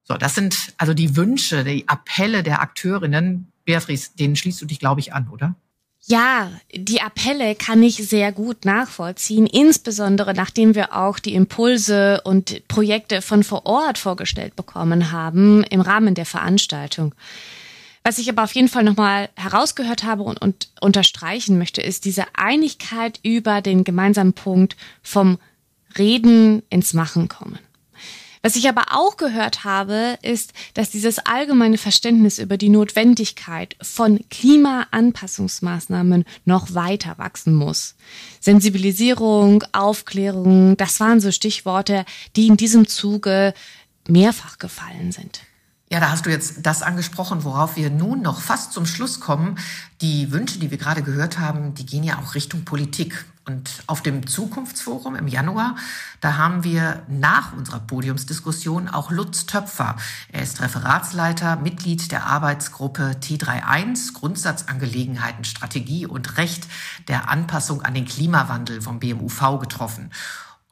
So, 0.04 0.14
das 0.14 0.34
sind 0.34 0.74
also 0.76 0.94
die 0.94 1.16
Wünsche, 1.16 1.64
die 1.64 1.88
Appelle 1.88 2.42
der 2.42 2.60
Akteurinnen. 2.60 3.50
Beatrice, 3.64 4.10
denen 4.18 4.36
schließt 4.36 4.60
du 4.60 4.66
dich, 4.66 4.78
glaube 4.78 5.00
ich, 5.00 5.14
an, 5.14 5.28
oder? 5.30 5.54
Ja, 6.06 6.50
die 6.74 7.00
Appelle 7.00 7.54
kann 7.54 7.82
ich 7.82 7.96
sehr 7.96 8.30
gut 8.30 8.66
nachvollziehen, 8.66 9.46
insbesondere 9.46 10.34
nachdem 10.34 10.74
wir 10.74 10.94
auch 10.94 11.18
die 11.18 11.34
Impulse 11.34 12.20
und 12.24 12.68
Projekte 12.68 13.22
von 13.22 13.42
vor 13.42 13.64
Ort 13.64 13.96
vorgestellt 13.96 14.54
bekommen 14.54 15.12
haben 15.12 15.64
im 15.64 15.80
Rahmen 15.80 16.14
der 16.14 16.26
Veranstaltung. 16.26 17.14
Was 18.02 18.18
ich 18.18 18.28
aber 18.28 18.44
auf 18.44 18.54
jeden 18.54 18.68
Fall 18.68 18.84
nochmal 18.84 19.30
herausgehört 19.34 20.04
habe 20.04 20.24
und, 20.24 20.42
und 20.42 20.68
unterstreichen 20.82 21.56
möchte, 21.56 21.80
ist 21.80 22.04
diese 22.04 22.26
Einigkeit 22.34 23.18
über 23.22 23.62
den 23.62 23.82
gemeinsamen 23.82 24.34
Punkt 24.34 24.76
vom 25.02 25.38
Reden 25.96 26.62
ins 26.68 26.92
Machen 26.92 27.28
kommen. 27.28 27.58
Was 28.44 28.56
ich 28.56 28.68
aber 28.68 28.88
auch 28.90 29.16
gehört 29.16 29.64
habe, 29.64 30.18
ist, 30.20 30.52
dass 30.74 30.90
dieses 30.90 31.18
allgemeine 31.18 31.78
Verständnis 31.78 32.38
über 32.38 32.58
die 32.58 32.68
Notwendigkeit 32.68 33.74
von 33.80 34.20
Klimaanpassungsmaßnahmen 34.28 36.26
noch 36.44 36.74
weiter 36.74 37.16
wachsen 37.16 37.54
muss. 37.54 37.94
Sensibilisierung, 38.40 39.64
Aufklärung, 39.72 40.76
das 40.76 41.00
waren 41.00 41.20
so 41.20 41.32
Stichworte, 41.32 42.04
die 42.36 42.48
in 42.48 42.58
diesem 42.58 42.86
Zuge 42.86 43.54
mehrfach 44.08 44.58
gefallen 44.58 45.10
sind. 45.10 45.40
Ja, 45.90 46.00
da 46.00 46.10
hast 46.10 46.26
du 46.26 46.30
jetzt 46.30 46.66
das 46.66 46.82
angesprochen, 46.82 47.44
worauf 47.44 47.76
wir 47.76 47.88
nun 47.88 48.20
noch 48.20 48.42
fast 48.42 48.74
zum 48.74 48.84
Schluss 48.84 49.20
kommen. 49.20 49.58
Die 50.02 50.32
Wünsche, 50.32 50.58
die 50.58 50.70
wir 50.70 50.76
gerade 50.76 51.02
gehört 51.02 51.38
haben, 51.38 51.72
die 51.72 51.86
gehen 51.86 52.04
ja 52.04 52.18
auch 52.18 52.34
Richtung 52.34 52.66
Politik. 52.66 53.24
Und 53.46 53.82
auf 53.86 54.00
dem 54.00 54.26
Zukunftsforum 54.26 55.16
im 55.16 55.28
Januar, 55.28 55.76
da 56.22 56.38
haben 56.38 56.64
wir 56.64 57.02
nach 57.08 57.52
unserer 57.52 57.80
Podiumsdiskussion 57.80 58.88
auch 58.88 59.10
Lutz 59.10 59.44
Töpfer. 59.44 59.96
Er 60.32 60.42
ist 60.42 60.62
Referatsleiter, 60.62 61.56
Mitglied 61.56 62.10
der 62.10 62.24
Arbeitsgruppe 62.24 63.16
T31, 63.22 64.14
Grundsatzangelegenheiten, 64.14 65.44
Strategie 65.44 66.06
und 66.06 66.38
Recht 66.38 66.66
der 67.08 67.28
Anpassung 67.28 67.82
an 67.82 67.92
den 67.92 68.06
Klimawandel 68.06 68.80
vom 68.80 68.98
BMUV 68.98 69.58
getroffen. 69.60 70.10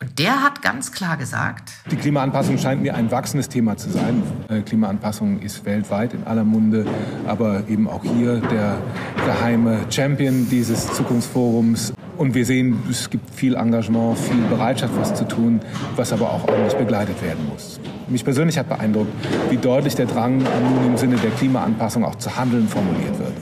Und 0.02 0.18
der 0.18 0.42
hat 0.42 0.62
ganz 0.62 0.90
klar 0.90 1.16
gesagt, 1.16 1.74
die 1.88 1.96
Klimaanpassung 1.96 2.58
scheint 2.58 2.82
mir 2.82 2.96
ein 2.96 3.12
wachsendes 3.12 3.48
Thema 3.48 3.76
zu 3.76 3.88
sein. 3.88 4.22
Äh, 4.48 4.62
Klimaanpassung 4.62 5.40
ist 5.40 5.64
weltweit 5.64 6.12
in 6.12 6.24
aller 6.24 6.42
Munde, 6.42 6.86
aber 7.24 7.68
eben 7.68 7.88
auch 7.88 8.02
hier 8.02 8.40
der 8.40 8.78
geheime 9.24 9.78
Champion 9.90 10.48
dieses 10.50 10.92
Zukunftsforums. 10.94 11.92
Und 12.22 12.36
wir 12.36 12.46
sehen, 12.46 12.78
es 12.88 13.10
gibt 13.10 13.34
viel 13.34 13.56
Engagement, 13.56 14.16
viel 14.16 14.40
Bereitschaft, 14.48 14.92
was 14.96 15.12
zu 15.12 15.26
tun, 15.26 15.58
was 15.96 16.12
aber 16.12 16.30
auch 16.30 16.46
ordentlich 16.46 16.74
begleitet 16.74 17.20
werden 17.20 17.48
muss. 17.48 17.80
Mich 18.06 18.22
persönlich 18.22 18.56
hat 18.56 18.68
beeindruckt, 18.68 19.10
wie 19.50 19.56
deutlich 19.56 19.96
der 19.96 20.06
Drang 20.06 20.38
nun 20.38 20.86
im 20.86 20.96
Sinne 20.96 21.16
der 21.16 21.32
Klimaanpassung 21.32 22.04
auch 22.04 22.14
zu 22.14 22.36
handeln 22.36 22.68
formuliert 22.68 23.18
wird. 23.18 23.32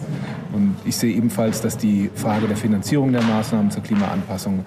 Und 0.54 0.76
ich 0.86 0.96
sehe 0.96 1.14
ebenfalls, 1.14 1.60
dass 1.60 1.76
die 1.76 2.08
Frage 2.14 2.46
der 2.46 2.56
Finanzierung 2.56 3.12
der 3.12 3.20
Maßnahmen 3.20 3.70
zur 3.70 3.82
Klimaanpassung 3.82 4.64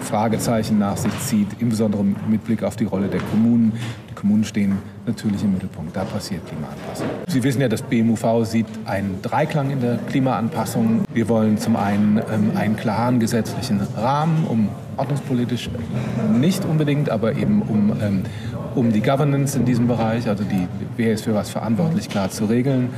Fragezeichen 0.00 0.78
nach 0.78 0.96
sich 0.96 1.12
zieht, 1.20 1.48
insbesondere 1.58 2.04
mit 2.04 2.44
Blick 2.44 2.62
auf 2.62 2.76
die 2.76 2.84
Rolle 2.84 3.08
der 3.08 3.20
Kommunen. 3.20 3.72
Die 4.10 4.14
Kommunen 4.14 4.44
stehen 4.44 4.78
natürlich 5.06 5.42
im 5.42 5.52
Mittelpunkt. 5.52 5.94
Da 5.94 6.04
passiert 6.04 6.46
Klimaanpassung. 6.46 7.06
Sie 7.26 7.42
wissen 7.42 7.60
ja, 7.60 7.68
das 7.68 7.82
BMUV 7.82 8.44
sieht 8.44 8.66
einen 8.84 9.20
Dreiklang 9.22 9.70
in 9.70 9.80
der 9.80 9.98
Klimaanpassung. 10.08 11.02
Wir 11.12 11.28
wollen 11.28 11.58
zum 11.58 11.76
einen 11.76 12.18
ähm, 12.18 12.52
einen 12.56 12.76
klaren 12.76 13.20
gesetzlichen 13.20 13.80
Rahmen, 13.96 14.46
um 14.48 14.68
ordnungspolitisch 14.96 15.70
nicht 16.32 16.64
unbedingt, 16.64 17.10
aber 17.10 17.34
eben 17.34 17.62
um, 17.62 17.92
ähm, 18.00 18.22
um 18.74 18.92
die 18.92 19.02
Governance 19.02 19.58
in 19.58 19.64
diesem 19.64 19.86
Bereich, 19.86 20.28
also 20.28 20.44
die, 20.44 20.66
wer 20.96 21.12
ist 21.12 21.24
für 21.24 21.34
was 21.34 21.50
verantwortlich, 21.50 22.08
klar 22.08 22.30
zu 22.30 22.46
regeln. 22.46 22.90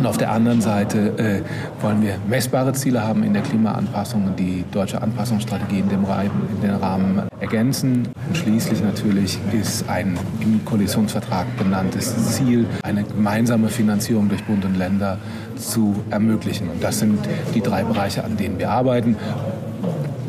Und 0.00 0.06
auf 0.06 0.16
der 0.16 0.32
anderen 0.32 0.62
Seite 0.62 1.12
äh, 1.18 1.82
wollen 1.82 2.02
wir 2.02 2.14
messbare 2.26 2.72
Ziele 2.72 3.06
haben 3.06 3.22
in 3.22 3.34
der 3.34 3.42
Klimaanpassung 3.42 4.24
und 4.24 4.38
die 4.38 4.64
deutsche 4.72 5.02
Anpassungsstrategie 5.02 5.80
in 5.80 5.90
dem, 5.90 6.04
Rahmen, 6.04 6.30
in 6.54 6.62
den 6.62 6.74
Rahmen 6.76 7.22
ergänzen. 7.38 8.08
Und 8.26 8.34
schließlich 8.34 8.82
natürlich 8.82 9.38
ist 9.52 9.86
ein 9.90 10.18
im 10.40 10.64
Koalitionsvertrag 10.64 11.44
benanntes 11.58 12.34
Ziel, 12.34 12.64
eine 12.82 13.04
gemeinsame 13.04 13.68
Finanzierung 13.68 14.30
durch 14.30 14.42
Bund 14.44 14.64
und 14.64 14.78
Länder 14.78 15.18
zu 15.56 15.94
ermöglichen. 16.08 16.70
Und 16.70 16.82
das 16.82 17.00
sind 17.00 17.18
die 17.54 17.60
drei 17.60 17.84
Bereiche, 17.84 18.24
an 18.24 18.38
denen 18.38 18.58
wir 18.58 18.70
arbeiten. 18.70 19.16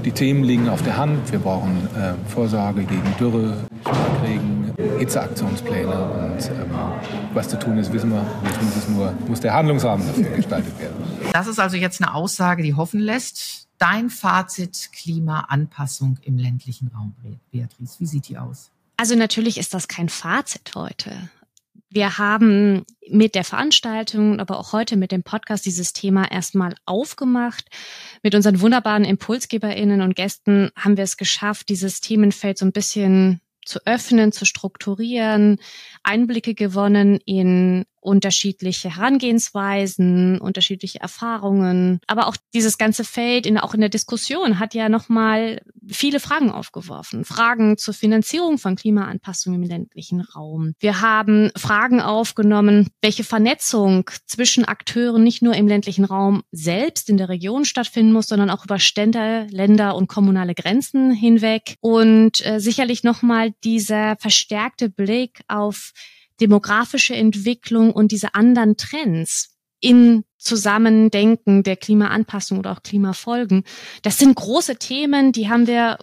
Die 0.03 0.11
Themen 0.11 0.43
liegen 0.43 0.67
auf 0.67 0.81
der 0.81 0.97
Hand. 0.97 1.31
Wir 1.31 1.39
brauchen 1.39 1.87
äh, 1.95 2.11
Vorsorge 2.29 2.83
gegen 2.83 3.15
Dürre, 3.17 3.53
Hitzeaktionspläne 5.01 6.03
und 6.03 6.51
ähm, 6.51 6.71
was 7.33 7.49
zu 7.49 7.57
tun 7.57 7.77
ist, 7.79 7.91
wissen 7.91 8.11
wir. 8.11 8.23
Jetzt 8.43 8.61
muss, 8.61 8.87
nur, 8.89 9.13
muss 9.27 9.39
der 9.39 9.53
Handlungsrahmen 9.53 10.05
dafür 10.05 10.29
gestaltet 10.35 10.79
werden. 10.79 10.95
Das 11.33 11.47
ist 11.47 11.59
also 11.59 11.75
jetzt 11.75 12.01
eine 12.01 12.13
Aussage, 12.13 12.61
die 12.61 12.75
hoffen 12.75 12.99
lässt. 12.99 13.67
Dein 13.79 14.11
Fazit 14.11 14.89
Klimaanpassung 14.93 16.19
im 16.21 16.37
ländlichen 16.37 16.89
Raum, 16.89 17.15
Beatrice, 17.51 17.99
wie 17.99 18.05
sieht 18.05 18.29
die 18.29 18.37
aus? 18.37 18.69
Also 18.97 19.15
natürlich 19.15 19.57
ist 19.57 19.73
das 19.73 19.87
kein 19.87 20.07
Fazit 20.07 20.71
heute. 20.75 21.11
Wir 21.89 22.19
haben 22.19 22.85
mit 23.09 23.33
der 23.33 23.43
Veranstaltung, 23.43 24.39
aber 24.39 24.59
auch 24.59 24.71
heute 24.71 24.97
mit 24.97 25.11
dem 25.11 25.23
Podcast 25.23 25.65
dieses 25.65 25.93
Thema 25.93 26.31
erstmal 26.31 26.75
aufgemacht. 26.85 27.65
Mit 28.21 28.35
unseren 28.35 28.61
wunderbaren 28.61 29.03
Impulsgeberinnen 29.03 30.01
und 30.01 30.15
Gästen 30.15 30.69
haben 30.75 30.95
wir 30.95 31.03
es 31.03 31.17
geschafft, 31.17 31.69
dieses 31.69 32.01
Themenfeld 32.01 32.59
so 32.59 32.65
ein 32.65 32.71
bisschen 32.71 33.41
zu 33.65 33.79
öffnen, 33.85 34.31
zu 34.31 34.45
strukturieren, 34.45 35.59
Einblicke 36.03 36.53
gewonnen 36.53 37.19
in 37.25 37.85
unterschiedliche 38.01 38.95
Herangehensweisen, 38.95 40.41
unterschiedliche 40.41 40.99
Erfahrungen, 40.99 41.99
aber 42.07 42.27
auch 42.27 42.35
dieses 42.53 42.77
ganze 42.77 43.03
Feld 43.03 43.45
in, 43.45 43.57
auch 43.57 43.73
in 43.73 43.79
der 43.79 43.89
Diskussion 43.89 44.59
hat 44.59 44.73
ja 44.73 44.89
nochmal 44.89 45.61
viele 45.87 46.19
Fragen 46.19 46.51
aufgeworfen. 46.51 47.25
Fragen 47.25 47.77
zur 47.77 47.93
Finanzierung 47.93 48.57
von 48.57 48.75
Klimaanpassung 48.75 49.53
im 49.53 49.63
ländlichen 49.63 50.21
Raum. 50.21 50.73
Wir 50.79 51.01
haben 51.01 51.51
Fragen 51.55 52.01
aufgenommen, 52.01 52.89
welche 53.01 53.23
Vernetzung 53.23 54.09
zwischen 54.25 54.65
Akteuren 54.65 55.23
nicht 55.23 55.41
nur 55.41 55.53
im 55.53 55.67
ländlichen 55.67 56.05
Raum 56.05 56.43
selbst 56.51 57.09
in 57.09 57.17
der 57.17 57.29
Region 57.29 57.65
stattfinden 57.65 58.13
muss, 58.13 58.27
sondern 58.27 58.49
auch 58.49 58.65
über 58.65 58.79
Ständer, 58.79 59.47
Länder 59.47 59.95
und 59.95 60.07
kommunale 60.07 60.55
Grenzen 60.55 61.11
hinweg. 61.11 61.75
Und 61.81 62.45
äh, 62.45 62.59
sicherlich 62.59 63.03
nochmal 63.03 63.53
dieser 63.63 64.15
verstärkte 64.17 64.89
Blick 64.89 65.41
auf 65.47 65.93
demografische 66.41 67.15
Entwicklung 67.15 67.91
und 67.93 68.11
diese 68.11 68.35
anderen 68.35 68.75
Trends 68.75 69.55
in 69.79 70.23
Zusammendenken 70.37 71.63
der 71.63 71.75
Klimaanpassung 71.75 72.59
oder 72.59 72.71
auch 72.71 72.83
Klimafolgen. 72.83 73.63
Das 74.01 74.17
sind 74.17 74.35
große 74.35 74.77
Themen, 74.77 75.31
die 75.31 75.49
haben 75.49 75.67
wir 75.67 75.99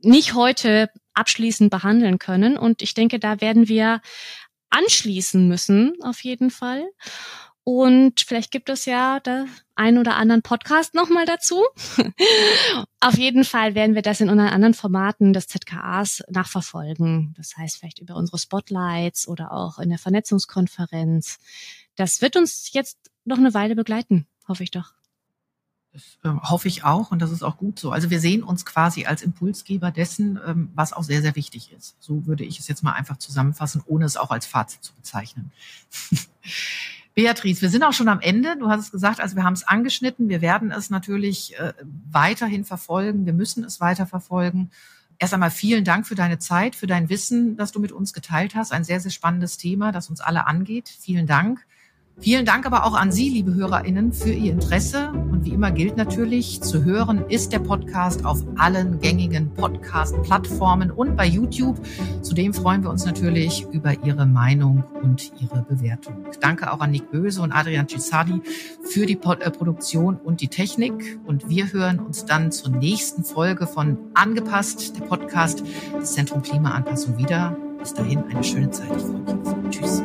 nicht 0.00 0.34
heute 0.34 0.90
abschließend 1.14 1.70
behandeln 1.70 2.18
können. 2.18 2.56
Und 2.56 2.82
ich 2.82 2.94
denke, 2.94 3.18
da 3.18 3.40
werden 3.40 3.68
wir 3.68 4.00
anschließen 4.70 5.48
müssen, 5.48 5.94
auf 6.02 6.22
jeden 6.22 6.50
Fall. 6.50 6.84
Und 7.70 8.22
vielleicht 8.22 8.50
gibt 8.50 8.70
es 8.70 8.86
ja 8.86 9.20
da 9.20 9.44
einen 9.74 9.98
oder 9.98 10.16
anderen 10.16 10.40
Podcast 10.40 10.94
nochmal 10.94 11.26
dazu. 11.26 11.62
Auf 13.00 13.18
jeden 13.18 13.44
Fall 13.44 13.74
werden 13.74 13.94
wir 13.94 14.00
das 14.00 14.22
in 14.22 14.30
unseren 14.30 14.48
anderen 14.48 14.72
Formaten 14.72 15.34
des 15.34 15.48
ZKAs 15.48 16.22
nachverfolgen. 16.30 17.34
Das 17.36 17.58
heißt 17.58 17.76
vielleicht 17.76 17.98
über 17.98 18.16
unsere 18.16 18.38
Spotlights 18.38 19.28
oder 19.28 19.52
auch 19.52 19.78
in 19.80 19.90
der 19.90 19.98
Vernetzungskonferenz. 19.98 21.40
Das 21.94 22.22
wird 22.22 22.36
uns 22.36 22.72
jetzt 22.72 22.96
noch 23.26 23.36
eine 23.36 23.52
Weile 23.52 23.76
begleiten, 23.76 24.26
hoffe 24.48 24.62
ich 24.62 24.70
doch. 24.70 24.94
Das 25.92 26.16
äh, 26.24 26.34
hoffe 26.48 26.68
ich 26.68 26.84
auch 26.84 27.10
und 27.10 27.20
das 27.20 27.30
ist 27.30 27.42
auch 27.42 27.58
gut 27.58 27.78
so. 27.78 27.90
Also 27.90 28.08
wir 28.08 28.20
sehen 28.20 28.42
uns 28.42 28.64
quasi 28.64 29.04
als 29.04 29.20
Impulsgeber 29.20 29.90
dessen, 29.90 30.40
ähm, 30.46 30.70
was 30.74 30.94
auch 30.94 31.02
sehr, 31.04 31.20
sehr 31.20 31.36
wichtig 31.36 31.70
ist. 31.72 31.96
So 32.00 32.24
würde 32.24 32.44
ich 32.44 32.60
es 32.60 32.66
jetzt 32.66 32.82
mal 32.82 32.92
einfach 32.92 33.18
zusammenfassen, 33.18 33.82
ohne 33.84 34.06
es 34.06 34.16
auch 34.16 34.30
als 34.30 34.46
Fazit 34.46 34.82
zu 34.82 34.94
bezeichnen. 34.94 35.52
Beatrice, 37.18 37.62
wir 37.62 37.68
sind 37.68 37.82
auch 37.82 37.92
schon 37.92 38.06
am 38.06 38.20
Ende. 38.20 38.56
Du 38.56 38.68
hast 38.68 38.78
es 38.78 38.92
gesagt, 38.92 39.20
also 39.20 39.34
wir 39.34 39.42
haben 39.42 39.54
es 39.54 39.66
angeschnitten. 39.66 40.28
Wir 40.28 40.40
werden 40.40 40.70
es 40.70 40.88
natürlich 40.88 41.58
äh, 41.58 41.72
weiterhin 42.12 42.64
verfolgen. 42.64 43.26
Wir 43.26 43.32
müssen 43.32 43.64
es 43.64 43.80
weiter 43.80 44.06
verfolgen. 44.06 44.70
Erst 45.18 45.34
einmal 45.34 45.50
vielen 45.50 45.82
Dank 45.82 46.06
für 46.06 46.14
deine 46.14 46.38
Zeit, 46.38 46.76
für 46.76 46.86
dein 46.86 47.08
Wissen, 47.08 47.56
das 47.56 47.72
du 47.72 47.80
mit 47.80 47.90
uns 47.90 48.12
geteilt 48.12 48.54
hast. 48.54 48.70
Ein 48.70 48.84
sehr, 48.84 49.00
sehr 49.00 49.10
spannendes 49.10 49.56
Thema, 49.56 49.90
das 49.90 50.08
uns 50.08 50.20
alle 50.20 50.46
angeht. 50.46 50.88
Vielen 50.88 51.26
Dank. 51.26 51.66
Vielen 52.20 52.46
Dank 52.46 52.66
aber 52.66 52.84
auch 52.84 52.94
an 52.94 53.10
Sie, 53.10 53.28
liebe 53.28 53.52
HörerInnen, 53.52 54.12
für 54.12 54.30
Ihr 54.30 54.52
Interesse. 54.52 55.12
Und 55.38 55.44
wie 55.44 55.50
immer 55.50 55.70
gilt 55.70 55.96
natürlich, 55.96 56.62
zu 56.62 56.82
hören 56.82 57.24
ist 57.28 57.52
der 57.52 57.60
Podcast 57.60 58.24
auf 58.24 58.42
allen 58.56 58.98
gängigen 58.98 59.54
Podcast-Plattformen 59.54 60.90
und 60.90 61.16
bei 61.16 61.26
YouTube. 61.26 61.78
Zudem 62.22 62.52
freuen 62.52 62.82
wir 62.82 62.90
uns 62.90 63.06
natürlich 63.06 63.64
über 63.70 63.92
Ihre 64.04 64.26
Meinung 64.26 64.82
und 65.00 65.30
Ihre 65.40 65.62
Bewertung. 65.62 66.24
Danke 66.40 66.72
auch 66.72 66.80
an 66.80 66.90
Nick 66.90 67.12
Böse 67.12 67.40
und 67.40 67.52
Adrian 67.52 67.86
Cisadi 67.88 68.42
für 68.82 69.06
die 69.06 69.12
äh, 69.12 69.50
Produktion 69.52 70.16
und 70.16 70.40
die 70.40 70.48
Technik. 70.48 71.20
Und 71.24 71.48
wir 71.48 71.72
hören 71.72 72.00
uns 72.00 72.24
dann 72.24 72.50
zur 72.50 72.70
nächsten 72.70 73.22
Folge 73.22 73.68
von 73.68 73.96
Angepasst, 74.14 74.98
der 74.98 75.04
Podcast 75.04 75.62
des 76.00 76.14
Zentrum 76.14 76.42
Klimaanpassung 76.42 77.16
wieder. 77.16 77.56
Bis 77.78 77.94
dahin 77.94 78.24
eine 78.24 78.42
schöne 78.42 78.70
Zeit. 78.70 78.90
Ich 78.96 79.04
freue 79.04 79.62
mich. 79.62 79.78
Tschüss. 79.78 80.02